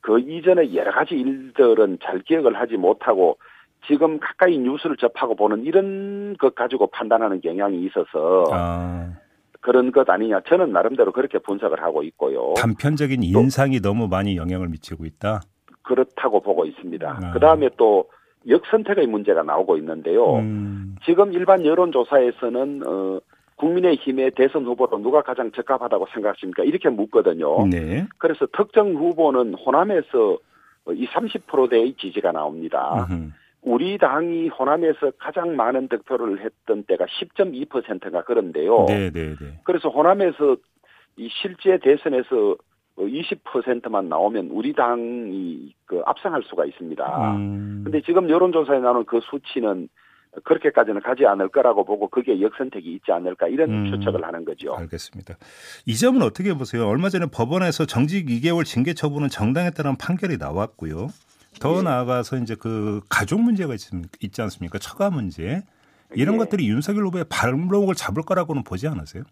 그 0.02 0.20
이전의 0.20 0.76
여러 0.76 0.92
가지 0.92 1.16
일들은 1.16 1.98
잘 2.04 2.20
기억을 2.20 2.60
하지 2.60 2.76
못하고 2.76 3.38
지금 3.88 4.20
가까이 4.20 4.58
뉴스를 4.60 4.98
접하고 4.98 5.36
보는 5.36 5.64
이런 5.66 6.36
것 6.38 6.54
가지고 6.54 6.88
판단하는 6.88 7.42
경향이 7.42 7.84
있어서 7.86 8.44
아. 8.52 9.14
그런 9.62 9.92
것 9.92 10.08
아니냐. 10.10 10.42
저는 10.48 10.72
나름대로 10.72 11.12
그렇게 11.12 11.40
분석을 11.40 11.82
하고 11.82 12.04
있고요. 12.04 12.54
단편적인 12.56 13.24
인상이 13.24 13.80
너무 13.80 14.08
많이 14.08 14.38
영향을 14.38 14.68
미치고 14.70 15.06
있다? 15.06 15.42
그렇다고 15.82 16.42
보고 16.42 16.66
있습니다. 16.66 17.20
아. 17.24 17.32
그 17.34 17.40
다음에 17.40 17.70
또 17.78 18.08
역선택의 18.47 19.08
문제가 19.08 19.43
나오고 19.43 19.78
있는데요. 19.78 20.36
음. 20.36 20.95
지금 21.06 21.34
일반 21.34 21.65
여론조사에서는 21.65 22.84
어, 22.86 23.19
국민의힘의 23.56 24.32
대선 24.32 24.65
후보로 24.65 25.00
누가 25.00 25.21
가장 25.21 25.52
적합하다고 25.52 26.08
생각하십니까? 26.13 26.63
이렇게 26.63 26.89
묻거든요. 26.89 27.67
네. 27.67 28.06
그래서 28.17 28.45
특정 28.56 28.93
후보는 28.93 29.56
호남에서 29.56 30.38
이 30.91 31.08
30%대의 31.08 31.95
지지가 31.95 32.32
나옵니다. 32.32 33.08
음흠. 33.10 33.32
우리 33.63 33.97
당이 33.97 34.50
호남에서 34.50 35.12
가장 35.19 35.56
많은 35.56 35.89
득표를 35.89 36.39
했던 36.43 36.84
때가 36.84 37.06
10.2%가 37.06 38.23
그런데요. 38.23 38.86
네, 38.88 39.10
네, 39.12 39.36
네. 39.36 39.60
그래서 39.63 39.89
호남에서 39.89 40.56
이 41.17 41.28
실제 41.41 41.78
대선에서 41.80 42.56
20%만 42.98 44.06
어, 44.06 44.08
나오면 44.08 44.50
우리 44.52 44.74
당이 44.74 45.74
그 45.86 46.02
압승할 46.06 46.44
수가 46.44 46.66
있습니다. 46.66 47.36
음. 47.36 47.82
근데 47.84 48.02
지금 48.02 48.30
여론조사에 48.30 48.80
나오는 48.80 49.06
그 49.06 49.20
수치는 49.22 49.88
그렇게까지는 50.44 51.02
가지 51.02 51.26
않을 51.26 51.50
거라고 51.50 51.84
보고 51.84 52.08
그게 52.10 52.42
역선택이 52.42 52.92
있지 52.94 53.12
않을까 53.12 53.48
이런 53.48 53.70
음. 53.70 53.92
추측을 53.92 54.24
하는 54.24 54.46
거죠. 54.46 54.76
알겠습니다. 54.76 55.36
이 55.86 55.96
점은 55.96 56.22
어떻게 56.22 56.54
보세요? 56.54 56.88
얼마 56.88 57.10
전에 57.10 57.26
법원에서 57.32 57.86
정직 57.86 58.28
2개월 58.28 58.66
징계 58.66 58.94
처분은 58.94 59.30
정당에 59.30 59.72
따른 59.72 59.96
판결이 59.96 60.38
나왔고요. 60.38 61.08
더 61.60 61.80
예. 61.80 61.82
나아가서 61.82 62.38
이제 62.38 62.56
그 62.60 63.02
가족 63.10 63.42
문제가 63.42 63.74
있, 63.74 63.80
있지 64.22 64.42
않습니까? 64.42 64.78
처가 64.78 65.10
문제 65.10 65.64
이런 66.14 66.36
예. 66.36 66.38
것들이 66.40 66.70
윤석열 66.70 67.06
후보의 67.08 67.26
발목을 67.30 67.96
잡을 67.96 68.24
거라고는 68.24 68.64
보지 68.64 68.88
않으세요? 68.88 69.24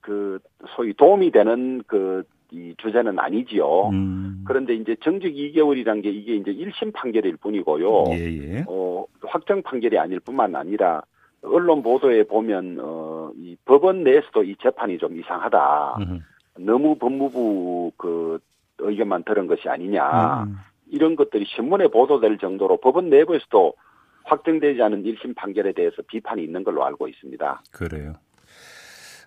그 0.00 0.38
소위 0.76 0.92
도움이 0.94 1.30
되는 1.30 1.82
그 1.86 2.24
이 2.52 2.74
주제는 2.78 3.18
아니지요. 3.18 3.88
음. 3.90 4.44
그런데 4.46 4.74
이제 4.74 4.96
정직 5.02 5.34
2개월이란 5.34 6.02
게 6.02 6.10
이게 6.10 6.34
이제 6.34 6.52
1심 6.52 6.92
판결일 6.92 7.36
뿐이고요. 7.36 8.04
예, 8.10 8.16
예. 8.16 8.64
어, 8.66 9.04
확정 9.22 9.62
판결이 9.62 9.98
아닐 9.98 10.20
뿐만 10.20 10.54
아니라 10.56 11.02
언론 11.42 11.82
보도에 11.82 12.24
보면 12.24 12.78
어, 12.80 13.30
이 13.36 13.56
법원 13.64 14.04
내에서도 14.04 14.44
이 14.44 14.56
재판이 14.62 14.98
좀 14.98 15.18
이상하다. 15.18 15.96
음. 16.00 16.20
너무 16.58 16.96
법무부 16.96 17.92
그 17.96 18.38
의견만 18.78 19.24
들은 19.24 19.46
것이 19.46 19.68
아니냐. 19.68 20.44
음. 20.44 20.56
이런 20.88 21.16
것들이 21.16 21.46
신문에 21.46 21.88
보도될 21.88 22.38
정도로 22.38 22.78
법원 22.78 23.10
내부에서도 23.10 23.74
확정되지 24.24 24.82
않은 24.82 25.04
1심 25.04 25.36
판결에 25.36 25.72
대해서 25.72 26.02
비판이 26.06 26.42
있는 26.42 26.64
걸로 26.64 26.84
알고 26.84 27.08
있습니다. 27.08 27.62
그래요. 27.72 28.14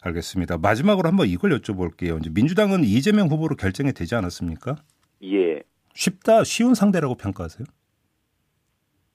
알겠습니다. 0.03 0.57
마지막으로 0.57 1.07
한번 1.07 1.27
이걸 1.27 1.51
여쭤볼게요. 1.51 2.19
이제 2.19 2.29
민주당은 2.33 2.83
이재명 2.83 3.27
후보로 3.27 3.55
결정이 3.55 3.93
되지 3.93 4.15
않았습니까? 4.15 4.75
예. 5.23 5.61
쉽다, 5.93 6.43
쉬운 6.43 6.73
상대라고 6.73 7.15
평가하세요? 7.15 7.65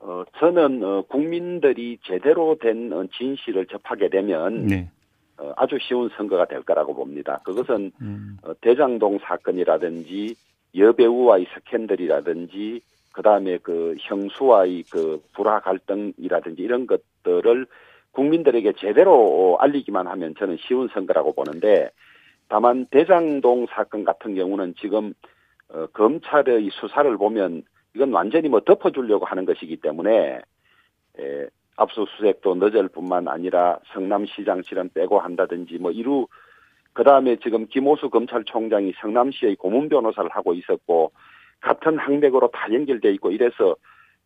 어, 0.00 0.24
저는 0.38 0.82
어, 0.82 1.02
국민들이 1.02 1.98
제대로 2.04 2.56
된 2.58 2.92
어, 2.92 3.04
진실을 3.18 3.66
접하게 3.66 4.08
되면 4.08 4.66
네. 4.66 4.90
어, 5.36 5.52
아주 5.56 5.76
쉬운 5.80 6.08
선거가 6.16 6.46
될 6.46 6.62
거라고 6.62 6.94
봅니다. 6.94 7.40
그것은 7.44 7.92
음. 8.00 8.38
어, 8.42 8.52
대장동 8.60 9.18
사건이라든지 9.22 10.34
여배우와의 10.74 11.46
스캔들이라든지 11.54 12.80
그 13.12 13.22
다음에 13.22 13.58
그 13.58 13.96
형수와의 13.98 14.84
그 14.90 15.20
불화 15.34 15.60
갈등이라든지 15.60 16.62
이런 16.62 16.86
것들을 16.86 17.66
국민들에게 18.28 18.74
제대로 18.78 19.56
알리기만 19.60 20.06
하면 20.06 20.34
저는 20.38 20.58
쉬운 20.60 20.88
선거라고 20.88 21.32
보는데 21.32 21.90
다만 22.48 22.86
대장동 22.90 23.66
사건 23.70 24.04
같은 24.04 24.34
경우는 24.34 24.74
지금 24.78 25.14
어, 25.70 25.86
검찰의 25.92 26.70
수사를 26.72 27.16
보면 27.16 27.62
이건 27.94 28.12
완전히 28.12 28.48
뭐 28.48 28.60
덮어주려고 28.60 29.24
하는 29.26 29.44
것이기 29.44 29.78
때문에 29.78 30.40
에, 31.18 31.46
압수수색도 31.76 32.54
늦을 32.56 32.88
뿐만 32.88 33.28
아니라 33.28 33.78
성남시장 33.92 34.62
실은 34.62 34.90
빼고 34.92 35.20
한다든지 35.20 35.78
뭐 35.78 35.90
이루 35.90 36.26
그 36.92 37.04
다음에 37.04 37.36
지금 37.36 37.66
김호수 37.66 38.10
검찰총장이 38.10 38.94
성남시의 39.00 39.56
고문 39.56 39.88
변호사를 39.88 40.28
하고 40.30 40.54
있었고 40.54 41.12
같은 41.60 41.98
항맥으로 41.98 42.50
다 42.52 42.72
연결돼 42.72 43.12
있고 43.14 43.30
이래서 43.30 43.76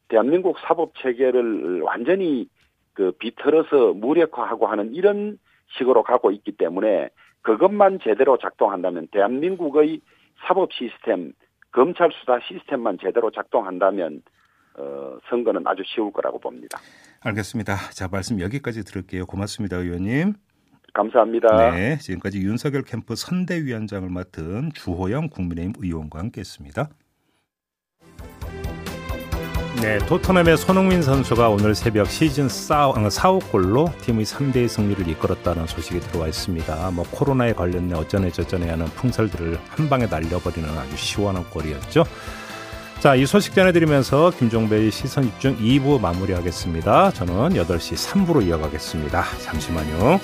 대한민국 0.08 0.58
사법 0.60 0.94
체계를 0.96 1.82
완전히 1.82 2.48
그 2.94 3.12
비틀어서 3.12 3.94
무력화하고 3.94 4.66
하는 4.66 4.94
이런 4.94 5.38
식으로 5.78 6.02
가고 6.02 6.30
있기 6.30 6.52
때문에 6.52 7.08
그것만 7.42 7.98
제대로 8.02 8.38
작동한다면 8.38 9.08
대한민국의 9.10 10.00
사법 10.46 10.72
시스템, 10.72 11.32
검찰 11.70 12.10
수사 12.12 12.38
시스템만 12.46 12.98
제대로 13.00 13.30
작동한다면 13.30 14.22
어, 14.74 15.18
선거는 15.28 15.66
아주 15.66 15.82
쉬울 15.86 16.12
거라고 16.12 16.38
봅니다. 16.38 16.78
알겠습니다. 17.20 17.76
자, 17.92 18.08
말씀 18.10 18.40
여기까지 18.40 18.84
들을게요. 18.84 19.26
고맙습니다, 19.26 19.76
의원님. 19.76 20.34
감사합니다. 20.94 21.70
네, 21.70 21.98
지금까지 21.98 22.40
윤석열 22.42 22.82
캠프 22.82 23.14
선대위원장을 23.14 24.08
맡은 24.10 24.70
주호영 24.74 25.28
국민의힘 25.28 25.72
의원과 25.78 26.18
함께했습니다. 26.18 26.88
네, 29.82 29.98
토트넘의 29.98 30.58
손흥민 30.58 31.02
선수가 31.02 31.48
오늘 31.48 31.74
새벽 31.74 32.08
시즌 32.08 32.48
4, 32.48 32.92
4호 32.92 33.50
골로 33.50 33.92
팀의 34.02 34.24
3대 34.24 34.68
승리를 34.68 35.08
이끌었다는 35.08 35.66
소식이 35.66 35.98
들어와 35.98 36.28
있습니다. 36.28 36.92
뭐 36.92 37.04
코로나에 37.10 37.52
관련해 37.52 37.92
어쩌네 37.92 38.30
저쩌네 38.30 38.70
하는 38.70 38.86
풍설들을 38.86 39.58
한 39.70 39.88
방에 39.88 40.06
날려버리는 40.06 40.68
아주 40.78 40.96
시원한 40.96 41.42
골이었죠. 41.50 42.04
자, 43.00 43.16
이 43.16 43.26
소식 43.26 43.56
전해드리면서 43.56 44.30
김종배의 44.38 44.92
시선 44.92 45.24
집중 45.24 45.56
2부 45.56 46.00
마무리하겠습니다. 46.00 47.10
저는 47.10 47.34
8시 47.54 47.96
3부로 47.96 48.46
이어가겠습니다. 48.46 49.24
잠시만요. 49.40 50.20